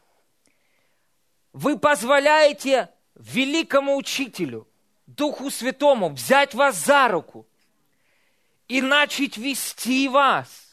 [1.57, 4.69] вы позволяете великому учителю,
[5.07, 7.47] Духу Святому, взять вас за руку
[8.69, 10.66] и начать вести вас.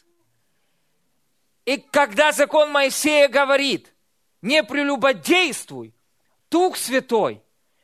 [1.65, 3.93] И когда закон Моисея говорит,
[4.41, 5.93] не прелюбодействуй,
[6.49, 7.41] Дух Святой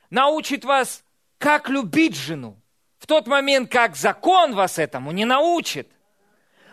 [0.10, 1.04] научит вас,
[1.38, 2.60] как любить жену,
[3.00, 5.90] в тот момент, как закон вас этому не научит.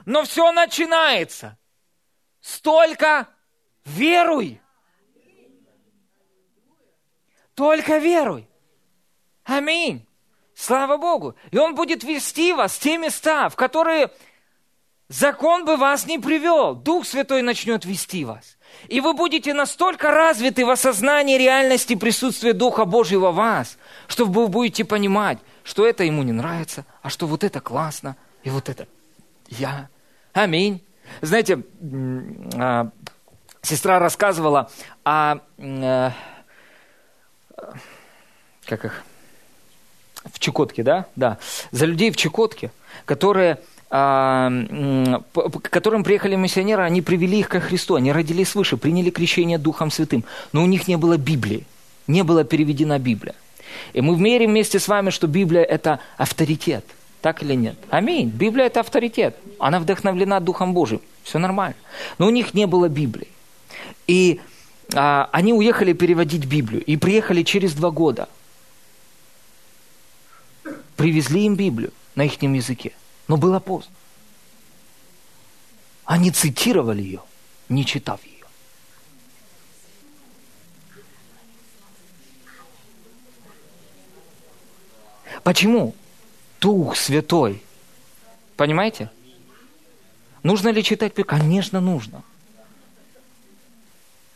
[0.04, 1.56] Но все начинается.
[2.40, 3.28] Столько
[3.84, 4.60] веруй.
[7.54, 8.48] Только веруй.
[9.44, 10.06] Аминь.
[10.54, 11.36] Слава Богу.
[11.50, 14.10] И Он будет вести вас в те места, в которые
[15.08, 16.74] закон бы вас не привел.
[16.74, 18.56] Дух Святой начнет вести вас.
[18.88, 23.78] И вы будете настолько развиты в осознании реальности присутствия Духа Божьего в вас,
[24.08, 28.50] что вы будете понимать, что это ему не нравится, а что вот это классно, и
[28.50, 28.86] вот это
[29.48, 29.88] я.
[30.32, 30.82] Аминь.
[31.22, 31.62] Знаете,
[32.56, 32.90] а,
[33.62, 34.70] сестра рассказывала
[35.04, 36.10] о, э,
[38.66, 39.04] как их,
[40.32, 41.06] в Чукотке, да?
[41.16, 41.38] Да.
[41.70, 42.70] За людей в Чукотке,
[43.04, 43.60] которые
[43.96, 49.90] к которым приехали миссионеры, они привели их ко Христу, они родились свыше, приняли крещение Духом
[49.90, 51.64] Святым, но у них не было Библии,
[52.06, 53.34] не была переведена Библия.
[53.92, 56.84] И мы верим вместе с вами, что Библия– это авторитет.
[57.22, 57.76] Так или нет?
[57.90, 58.28] Аминь.
[58.28, 59.36] Библия– это авторитет.
[59.58, 61.00] Она вдохновлена Духом Божьим.
[61.22, 61.76] Все нормально.
[62.18, 63.28] Но у них не было Библии.
[64.06, 64.40] И
[64.94, 66.84] а, они уехали переводить Библию.
[66.84, 68.28] И приехали через два года.
[70.96, 72.92] Привезли им Библию на их языке.
[73.28, 73.94] Но было поздно.
[76.04, 77.22] Они цитировали ее,
[77.68, 78.32] не читав ее.
[85.42, 85.94] Почему?
[86.60, 87.62] Дух Святой.
[88.56, 89.10] Понимаете?
[90.42, 91.12] Нужно ли читать?
[91.14, 92.22] Конечно, нужно.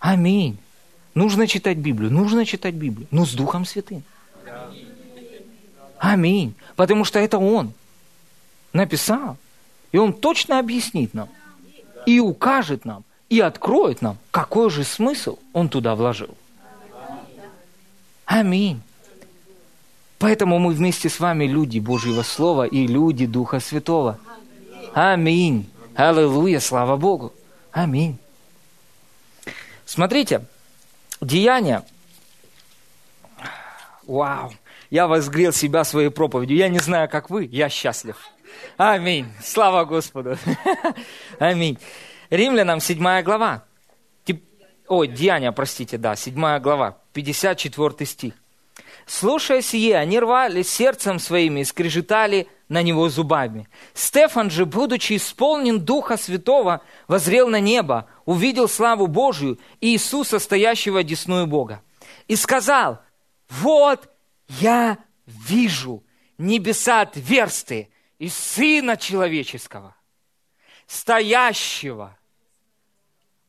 [0.01, 0.59] Аминь.
[1.15, 2.13] Нужно читать Библию.
[2.13, 3.07] Нужно читать Библию.
[3.11, 4.03] Но с Духом Святым.
[5.99, 6.55] Аминь.
[6.77, 7.73] Потому что это Он
[8.73, 9.37] написал.
[9.93, 11.29] И Он точно объяснит нам.
[12.07, 13.05] И укажет нам.
[13.29, 16.35] И откроет нам, какой же смысл Он туда вложил.
[18.25, 18.83] Аминь.
[20.19, 24.19] Поэтому мы вместе с вами люди Божьего Слова и люди Духа Святого.
[24.95, 25.71] Аминь.
[25.95, 27.33] Аллилуйя, слава Богу.
[27.73, 28.19] Аминь.
[29.87, 30.45] Смотрите,
[31.21, 31.85] деяния.
[34.07, 34.53] Вау.
[34.91, 36.57] Я возгрел себя своей проповедью.
[36.57, 38.17] Я не знаю, как вы, я счастлив.
[38.77, 39.27] Аминь.
[39.43, 40.37] Слава Господу.
[41.39, 41.79] Аминь.
[42.31, 43.65] Римлянам 7 глава.
[44.91, 48.35] Ой, Деяния, простите, да, 7 глава, 54 стих.
[49.07, 53.69] Слушая сие, они рвали сердцем своими и скрежетали на него зубами.
[53.95, 61.01] Стефан же, будучи исполнен Духа Святого, возрел на небо, увидел славу Божию и Иисуса, стоящего
[61.01, 61.83] одесную Бога.
[62.27, 62.99] И сказал,
[63.49, 64.09] вот
[64.49, 66.03] я вижу
[66.37, 67.90] небеса отверстые
[68.21, 69.97] и Сына Человеческого,
[70.87, 72.17] стоящего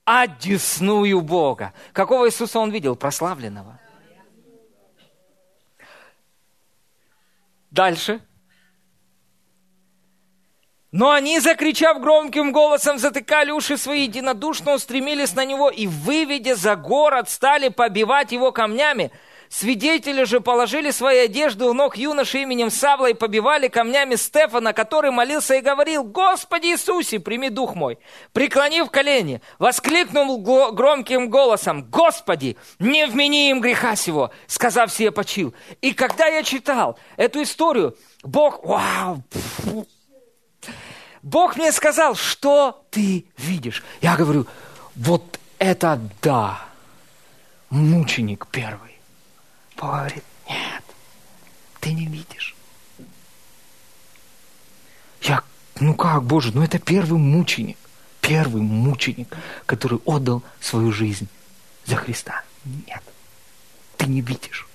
[0.05, 1.73] одесную Бога.
[1.91, 2.95] Какого Иисуса он видел?
[2.95, 3.79] Прославленного.
[7.69, 8.21] Дальше.
[10.93, 16.77] Но они, закричав громким голосом, затыкали уши свои, единодушно устремились на него и, выведя за
[16.77, 19.11] город, стали побивать его камнями.
[19.51, 25.11] Свидетели же положили свои одежды у ног юноши именем Савла и побивали камнями Стефана, который
[25.11, 27.99] молился и говорил, «Господи Иисусе, прими дух мой!»
[28.31, 30.41] Преклонив колени, воскликнул
[30.71, 35.53] громким голосом, «Господи, не вмени им греха сего!» Сказав себе, почил.
[35.81, 39.21] И когда я читал эту историю, Бог, вау,
[41.21, 43.83] Бог мне сказал, что ты видишь?
[44.01, 44.47] Я говорю,
[44.95, 46.61] вот это да,
[47.69, 48.90] мученик первый.
[49.81, 50.11] Бог
[50.47, 50.83] нет,
[51.79, 52.55] ты не видишь.
[55.21, 55.43] Я,
[55.79, 57.77] ну как, Боже, ну это первый мученик,
[58.21, 61.27] первый мученик, который отдал свою жизнь
[61.85, 62.43] за Христа.
[62.63, 63.01] Нет,
[63.97, 64.67] ты не видишь.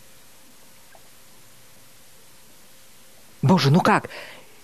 [3.42, 4.10] Боже, ну как?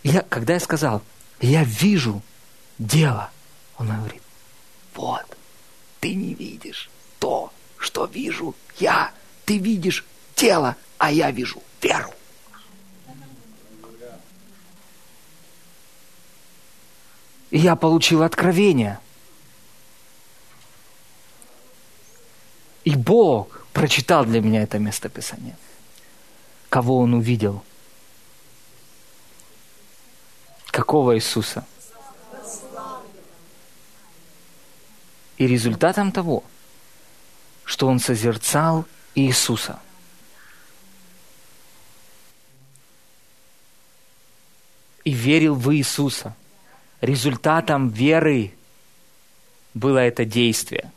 [0.02, 1.02] Я, когда я сказал,
[1.40, 2.20] я вижу
[2.78, 3.30] дело,
[3.78, 4.22] он говорит,
[4.94, 5.24] вот,
[6.00, 6.90] ты не видишь
[7.20, 9.12] то, что вижу я.
[9.44, 10.04] Ты видишь
[10.42, 12.12] тело, а я вижу веру.
[17.52, 18.98] Я получил откровение.
[22.82, 25.56] И Бог прочитал для меня это местописание.
[26.68, 27.62] Кого Он увидел?
[30.72, 31.64] Какого Иисуса?
[35.36, 36.42] И результатом того,
[37.64, 39.78] что Он созерцал Иисуса–
[45.04, 46.34] и верил в Иисуса.
[47.00, 48.52] Результатом веры
[49.74, 50.90] было это действие.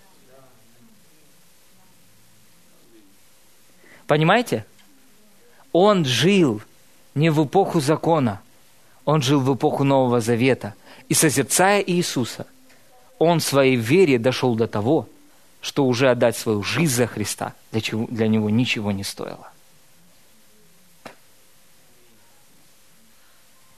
[4.08, 4.66] Понимаете?
[5.72, 6.62] Он жил
[7.16, 8.42] не в эпоху закона,
[9.04, 10.74] он жил в эпоху Нового Завета.
[11.10, 12.46] И созерцая Иисуса,
[13.20, 15.08] он в своей вере дошел до того,
[15.62, 19.52] что уже отдать свою жизнь за Христа для, чего, для него ничего не стоило.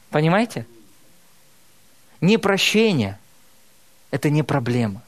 [0.09, 0.65] Понимаете?
[2.21, 3.19] Непрощение–
[4.11, 5.01] это не проблема.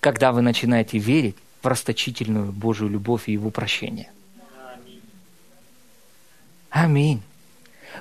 [0.00, 4.10] Когда вы начинаете верить в расточительную Божью любовь и Его прощение.
[6.70, 7.22] Аминь.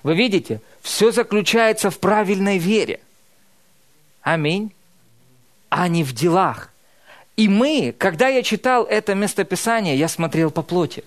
[0.02, 3.00] Вы видите, все заключается в правильной вере.
[4.22, 4.74] Аминь.
[5.70, 6.72] А не в делах.
[7.38, 11.04] И мы, когда я читал это местописание, я смотрел по плоти.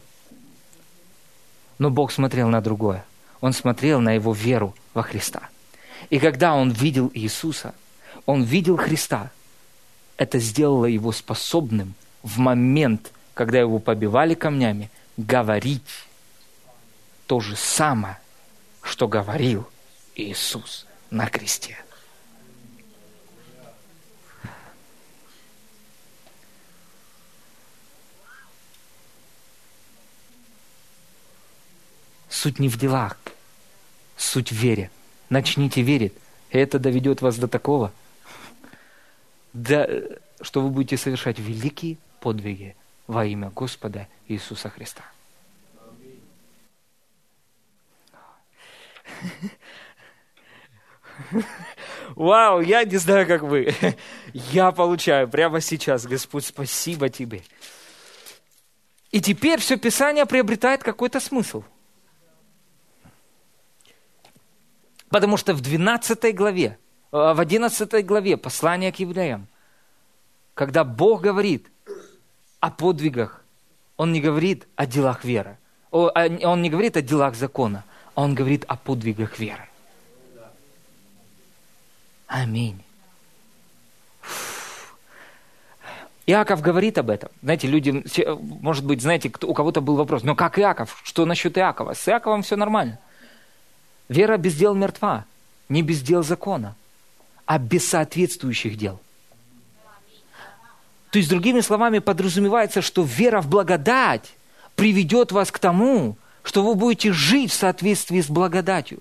[1.79, 3.05] Но Бог смотрел на другое.
[3.41, 5.49] Он смотрел на его веру во Христа.
[6.11, 7.75] И когда он видел Иисуса,
[8.25, 9.31] он видел Христа,
[10.17, 16.07] это сделало его способным в момент, когда его побивали камнями, говорить
[17.27, 18.19] то же самое,
[18.83, 19.69] что говорил
[20.15, 21.77] Иисус на кресте.
[32.29, 33.17] Суть не в делах,
[34.37, 34.91] суть в вере.
[35.31, 36.13] Начните верить,
[36.51, 37.91] это доведет вас до такого,
[39.55, 42.77] что вы будете совершать великие подвиги
[43.07, 45.05] во имя Господа Иисуса Христа.
[52.15, 53.75] Вау, я не знаю, как вы.
[54.35, 57.43] Я получаю прямо сейчас, Господь, спасибо Тебе.
[59.13, 61.65] И теперь все Писание приобретает какой-то смысл.
[65.17, 66.77] Потому что в 12 главе,
[67.11, 69.47] э, в 11 главе послания к евреям,
[70.53, 71.69] когда Бог говорит
[72.61, 73.43] о подвигах,
[73.97, 75.57] Он не говорит о делах веры.
[75.91, 79.67] Он не говорит о делах закона, а Он говорит о подвигах веры.
[82.27, 82.83] Аминь.
[86.27, 87.31] Иаков говорит об этом.
[87.43, 88.05] Знаете, люди,
[88.61, 91.01] может быть, знаете, у кого-то был вопрос, но как Иаков?
[91.05, 91.95] Что насчет Иакова?
[91.95, 92.99] С Иаковом все нормально.
[94.09, 95.25] Вера без дел мертва,
[95.69, 96.75] не без дел закона,
[97.45, 99.01] а без соответствующих дел.
[101.11, 104.35] То есть, другими словами, подразумевается, что вера в благодать
[104.75, 109.01] приведет вас к тому, что вы будете жить в соответствии с благодатью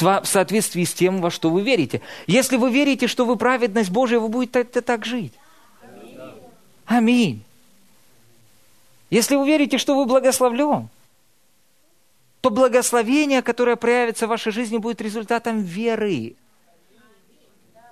[0.00, 2.00] в соответствии с тем, во что вы верите.
[2.26, 5.32] Если вы верите, что вы праведность Божия, вы будете так жить.
[6.86, 7.42] Аминь.
[9.10, 10.88] Если вы верите, что вы благословлен,
[12.42, 16.34] то благословение, которое проявится в вашей жизни, будет результатом веры,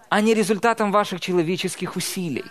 [0.08, 2.44] а не результатом ваших человеческих усилий.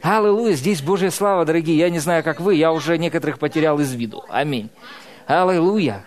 [0.00, 1.76] Аллилуйя, здесь Божья слава, дорогие.
[1.76, 4.24] Я не знаю, как вы, я уже некоторых потерял из виду.
[4.30, 4.70] Аминь.
[5.26, 6.06] Аллилуйя.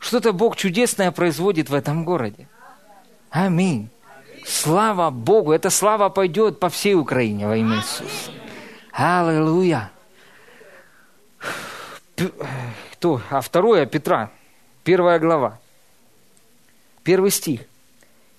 [0.00, 2.48] Что-то Бог чудесное производит в этом городе.
[3.30, 3.88] Аминь.
[4.44, 5.52] Слава Богу.
[5.52, 8.32] Эта слава пойдет по всей Украине во имя Иисуса.
[8.92, 9.93] Аллилуйя.
[12.92, 13.20] Кто?
[13.30, 14.30] А второе Петра,
[14.84, 15.58] первая глава,
[17.02, 17.62] первый стих.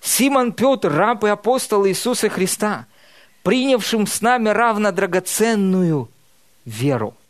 [0.02, 2.86] Симон Петр, раб и апостол Иисуса Христа,
[3.44, 6.10] принявшим с нами равно драгоценную
[6.66, 7.16] веру–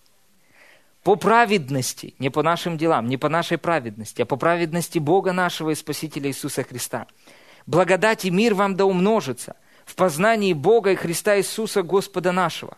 [1.05, 5.69] по праведности, не по нашим делам, не по нашей праведности, а по праведности Бога нашего
[5.69, 7.05] и Спасителя Иисуса Христа.
[7.67, 9.55] Благодать и мир вам да умножится
[9.85, 12.75] в познании Бога и Христа Иисуса Господа нашего.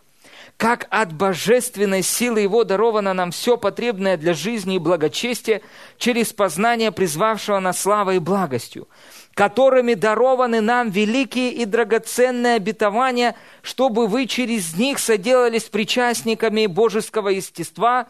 [0.56, 5.62] Как от божественной силы Его даровано нам все потребное для жизни и благочестия
[5.98, 8.88] через познание призвавшего нас славой и благостью,
[9.34, 18.08] которыми дарованы нам великие и драгоценные обетования, чтобы вы через них соделались причастниками божеского естества,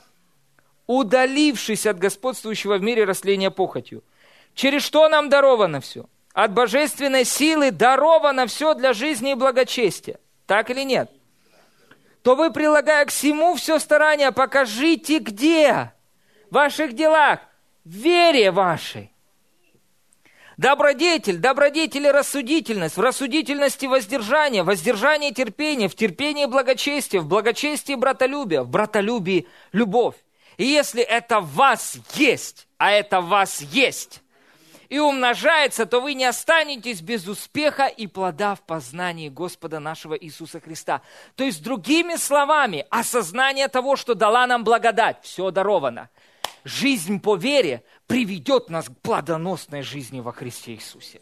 [0.85, 4.03] удалившись от господствующего в мире растления похотью.
[4.53, 6.05] Через что нам даровано все?
[6.33, 10.19] От божественной силы даровано все для жизни и благочестия.
[10.45, 11.11] Так или нет?
[12.27, 15.93] То вы, прилагая к всему все старание, покажите где?
[16.51, 17.39] В ваших делах,
[17.85, 19.13] в вере вашей.
[20.57, 28.63] Добродетель, добродетель и рассудительность, в рассудительности воздержание, воздержание терпение, в терпении благочестие, в благочестии братолюбие,
[28.63, 30.15] в братолюбии любовь.
[30.57, 34.21] И если это в вас есть, а это в вас есть,
[34.89, 40.59] и умножается, то вы не останетесь без успеха и плода в познании Господа нашего Иисуса
[40.59, 41.01] Христа.
[41.35, 46.09] То есть, другими словами, осознание того, что дала нам благодать, все даровано.
[46.63, 51.21] Жизнь по вере приведет нас к плодоносной жизни во Христе Иисусе.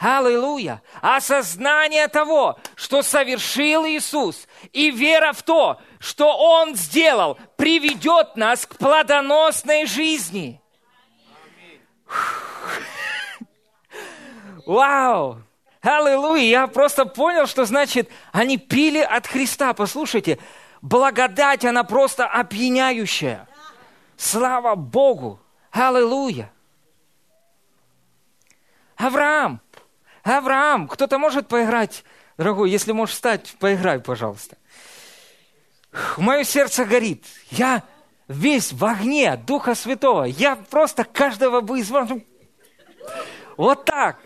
[0.00, 0.80] Аллилуйя!
[1.02, 8.76] Осознание того, что совершил Иисус, и вера в то, что Он сделал, приведет нас к
[8.76, 10.62] плодоносной жизни.
[14.66, 15.42] Вау!
[15.82, 16.42] Аллилуйя!
[16.42, 19.72] Я просто понял, что значит, они пили от Христа.
[19.72, 20.38] Послушайте,
[20.82, 23.48] благодать, она просто опьяняющая.
[24.16, 25.40] Слава Богу!
[25.70, 26.52] Аллилуйя!
[28.96, 29.60] Авраам!
[30.22, 30.86] Авраам!
[30.88, 32.04] Кто-то может поиграть?
[32.36, 34.56] Дорогой, если можешь встать, поиграй, пожалуйста.
[36.16, 37.24] Мое сердце горит.
[37.50, 37.82] Я
[38.30, 40.24] весь в огне Духа Святого.
[40.24, 41.90] Я просто каждого бы из.
[43.56, 44.18] Вот так.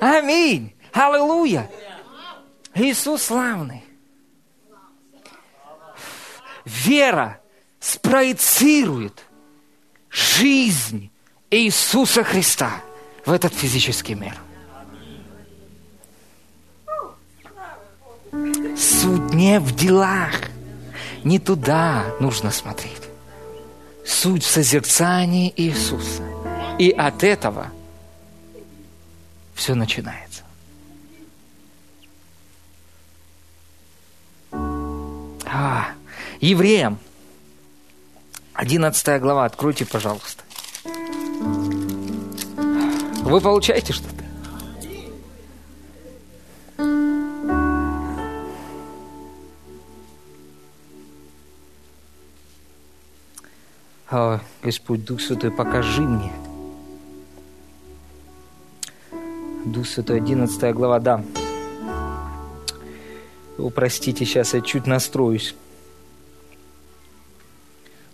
[0.00, 0.74] Аминь.
[0.92, 1.70] Аллилуйя.
[2.74, 3.84] Иисус славный.
[6.64, 7.40] Вера
[7.78, 9.24] спроецирует
[10.10, 11.10] жизнь
[11.50, 12.72] Иисуса Христа
[13.24, 14.34] в этот физический мир.
[18.76, 20.32] Суть не в делах.
[21.22, 23.03] Не туда нужно смотреть.
[24.04, 26.22] Суть в созерцании Иисуса.
[26.78, 27.70] И от этого
[29.54, 30.42] все начинается.
[35.46, 35.88] А,
[36.40, 36.98] евреям,
[38.54, 40.42] 11 глава, откройте, пожалуйста.
[43.22, 44.13] Вы получаете что-то?
[54.16, 56.30] О, Господь, Дух Святой, покажи мне.
[59.64, 61.24] Дух Святой, 11 глава, да.
[63.58, 65.56] О, простите, сейчас я чуть настроюсь.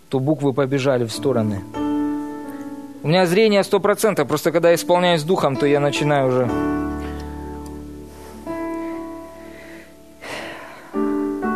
[0.09, 1.61] То буквы побежали в стороны.
[3.03, 6.49] У меня зрение сто процентов, просто когда я исполняюсь духом, то я начинаю уже...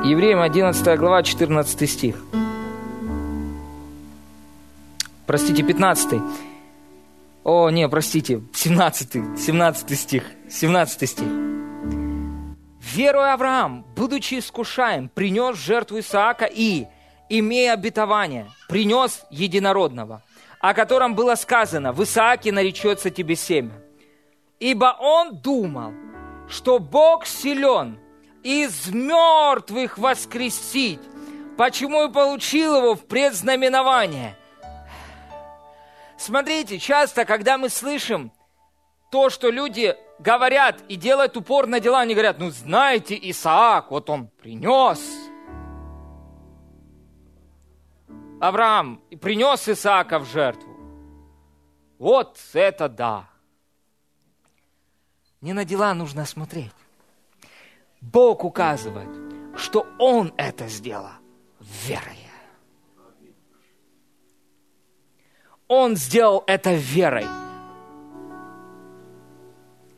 [0.08, 2.24] Евреям 11 глава, 14 стих
[5.26, 6.22] простите, 15.
[7.44, 11.28] О, не, простите, 17, 17 стих, 17 стих.
[12.96, 16.88] Веруя Авраам, будучи искушаем, принес жертву Исаака и,
[17.30, 20.24] имея обетование, принес единородного,
[20.60, 23.74] о котором было сказано, в Исааке наречется тебе семя.
[24.60, 25.94] Ибо он думал,
[26.50, 28.00] что Бог силен
[28.44, 31.02] из мертвых воскресить,
[31.58, 34.36] почему и получил его в предзнаменование–
[36.18, 38.32] Смотрите, часто, когда мы слышим
[39.12, 44.10] то, что люди говорят и делают упор на дела, они говорят, ну знаете, Исаак, вот
[44.10, 45.00] он принес.
[48.42, 50.76] Авраам принес Исаака в жертву.
[51.98, 53.30] Вот это да.
[55.42, 56.72] Не на дела нужно смотреть.
[58.02, 59.10] Бог указывает,
[59.58, 61.12] что Он это сделал
[61.60, 62.25] верой.
[65.68, 67.26] Он сделал это верой.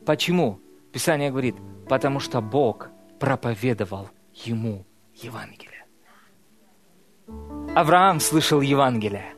[0.06, 0.60] Почему?
[0.94, 1.56] Писание говорит,
[1.90, 2.90] потому что Бог
[3.20, 5.86] проповедовал ему Евангелие.
[7.76, 9.34] Авраам слышал Евангелие.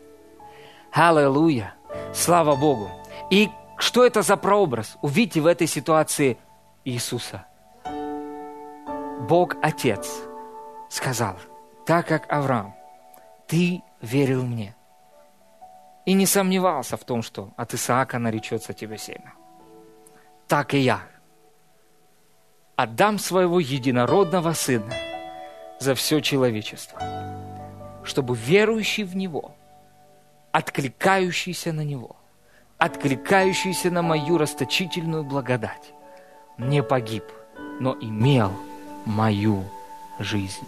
[0.92, 1.74] Аллилуйя!
[2.14, 2.92] Слава Богу!
[3.32, 4.98] И что это за прообраз?
[5.02, 6.38] Увидите в этой ситуации
[6.86, 7.46] Иисуса.
[9.28, 10.22] Бог Отец
[10.90, 11.36] сказал,
[11.86, 12.76] так как Авраам,
[13.48, 14.76] ты верил мне,
[16.06, 19.34] и не сомневался в том, что от Исаака наречется тебе семя.
[20.48, 21.02] Так и я
[22.76, 24.94] отдам своего единородного сына
[25.80, 27.00] за все человечество,
[28.04, 29.54] чтобы верующий в Него,
[30.52, 32.16] откликающийся на Него,
[32.78, 35.94] откликающийся на мою расточительную благодать,
[36.58, 37.26] не погиб,
[37.80, 38.52] но имел
[39.06, 39.66] мою
[40.20, 40.68] жизнь.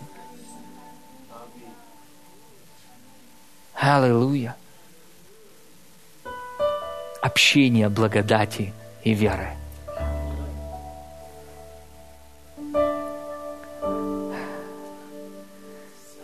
[3.74, 4.56] Аллилуйя
[7.22, 8.74] общения благодати
[9.04, 9.56] и веры.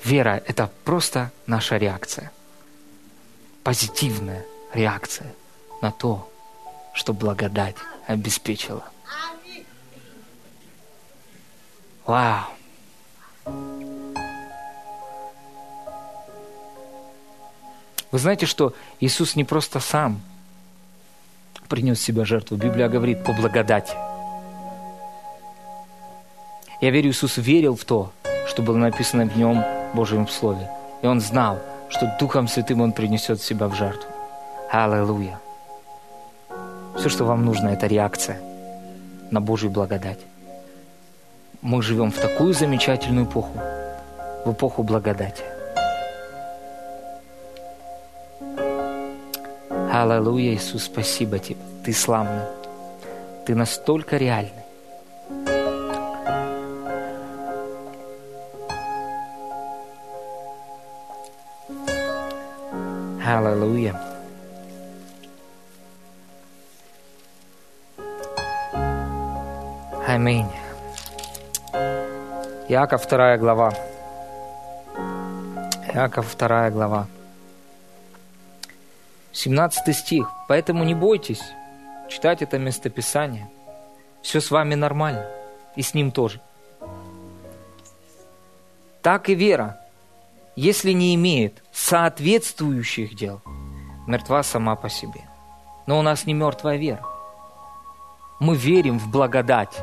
[0.03, 2.31] Вера– это просто наша реакция,
[3.63, 5.33] позитивная реакция
[5.81, 6.31] на то,
[6.93, 7.75] что благодать
[8.07, 8.85] обеспечила.
[12.05, 12.45] Вау!
[18.11, 20.21] Вы знаете, что Иисус не просто сам
[21.67, 22.57] принес себя жертву.
[22.57, 23.93] Библия говорит по благодати.
[26.81, 28.11] Я верю, Иисус верил в то,
[28.47, 29.63] что было написано в Нем,
[29.93, 30.69] Божьем Слове.
[31.01, 34.09] И Он знал, что Духом Святым Он принесет себя в жертву.
[34.71, 35.39] Аллилуйя.
[36.97, 38.39] Все, что вам нужно, это реакция.
[39.31, 40.19] на Божью благодать.
[41.61, 43.59] Мы живем в такую замечательную эпоху,
[44.45, 45.43] в эпоху благодати.
[49.91, 51.59] Аллилуйя, Иисус, спасибо тебе.
[51.83, 52.43] Ты славный.
[53.45, 54.51] Ты настолько реальный.
[63.25, 63.99] Аллилуйя.
[70.07, 70.47] Аминь.
[72.69, 73.73] Иаков, вторая глава.
[75.93, 77.07] Иаков, вторая глава.
[79.37, 80.31] 17 стих.
[80.47, 81.43] «Поэтому не бойтесь
[82.09, 83.47] читать это местописание.
[84.23, 85.27] Все с вами нормально,
[85.75, 86.41] и с ним тоже.
[89.03, 89.79] Так и вера,
[90.55, 93.41] если не имеет соответствующих дел,
[94.07, 95.21] мертва сама по себе.
[95.85, 97.05] Но у нас не мертвая вера.
[98.39, 99.77] Мы верим в благодать.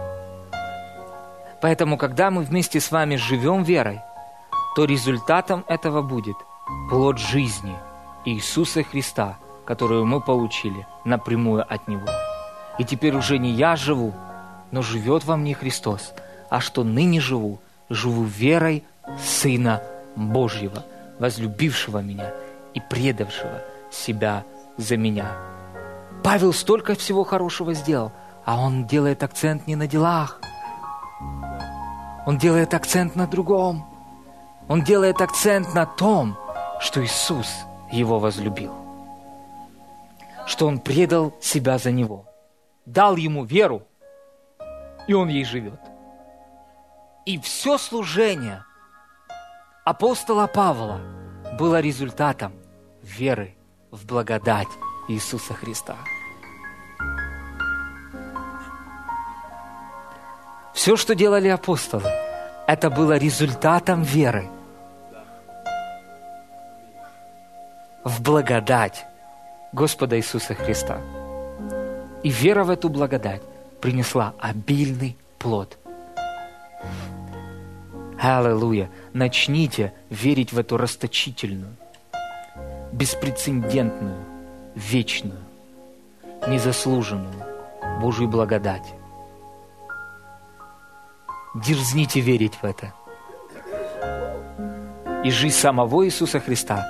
[1.62, 4.00] Поэтому, когда мы вместе с вами живем верой,
[4.74, 6.36] то результатом этого будет
[6.90, 7.76] плод жизни
[8.24, 12.06] Иисуса Христа, которую мы получили напрямую от Него.
[12.78, 14.12] И теперь уже не я живу,
[14.70, 16.12] но живет во мне Христос,
[16.50, 17.58] а что ныне живу,
[17.88, 18.84] живу верой
[19.22, 19.82] Сына
[20.16, 20.84] Божьего,
[21.18, 22.32] возлюбившего меня
[22.72, 24.44] и предавшего себя
[24.76, 25.32] за меня.
[26.22, 28.12] Павел столько всего хорошего сделал,
[28.44, 30.40] а он делает акцент не на делах.
[32.26, 33.86] Он делает акцент на другом.
[34.68, 36.36] Он делает акцент на том,
[36.80, 37.48] что Иисус
[37.92, 38.83] его возлюбил
[40.46, 42.26] что он предал себя за него,
[42.86, 43.86] дал ему веру,
[45.08, 45.80] и он ей живет.
[47.26, 48.64] И все служение
[49.84, 51.00] апостола Павла
[51.58, 52.52] было результатом
[53.02, 53.54] веры
[53.90, 54.68] в благодать
[55.08, 55.96] Иисуса Христа.
[60.74, 62.10] Все, что делали апостолы,
[62.66, 64.48] это было результатом веры
[68.02, 69.06] в благодать
[69.74, 71.00] Господа Иисуса Христа.
[72.22, 73.42] И вера в эту благодать
[73.80, 75.76] принесла обильный плод.
[78.20, 78.88] Аллилуйя!
[79.12, 81.74] Начните верить в эту расточительную,
[82.92, 84.16] беспрецедентную,
[84.76, 85.40] вечную,
[86.46, 87.34] незаслуженную
[88.00, 88.94] Божью благодать.
[91.56, 92.94] Дерзните верить в это.
[95.24, 96.86] И жизнь самого Иисуса Христа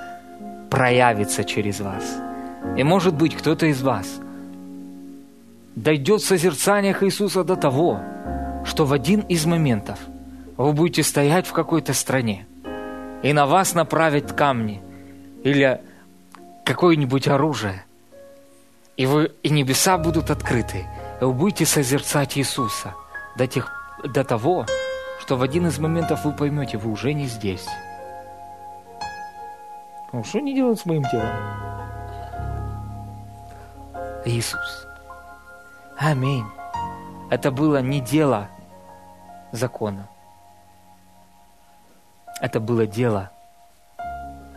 [0.71, 2.05] проявится через вас–
[2.77, 4.21] и может быть, кто-то из вас
[5.77, 8.01] дойдет в созерцаниях Иисуса до того,
[8.65, 9.99] что в один из моментов
[10.57, 12.47] вы будете стоять в какой-то стране,
[13.23, 14.83] и на вас направят камни
[15.43, 15.81] или
[16.65, 17.85] какое-нибудь оружие,
[18.97, 20.87] и, вы, и небеса будут открыты,
[21.21, 22.95] и вы будете созерцать Иисуса
[23.37, 23.73] до, тех,
[24.05, 24.67] до того,
[25.21, 27.67] что в один из моментов вы поймете, вы уже не здесь.
[30.13, 31.29] Ну, что они делают с моим телом?
[34.25, 34.87] Иисус.
[35.99, 36.47] Аминь.
[37.31, 38.49] Это было не дело
[39.53, 40.09] закона.
[42.41, 43.31] Это было дело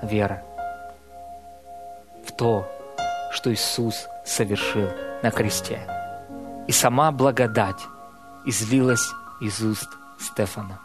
[0.01, 0.41] веры
[2.25, 2.67] в то,
[3.31, 4.89] что Иисус совершил
[5.21, 5.79] на кресте.
[6.67, 7.87] И сама благодать
[8.45, 9.09] излилась
[9.41, 9.89] из уст
[10.19, 10.79] Стефана.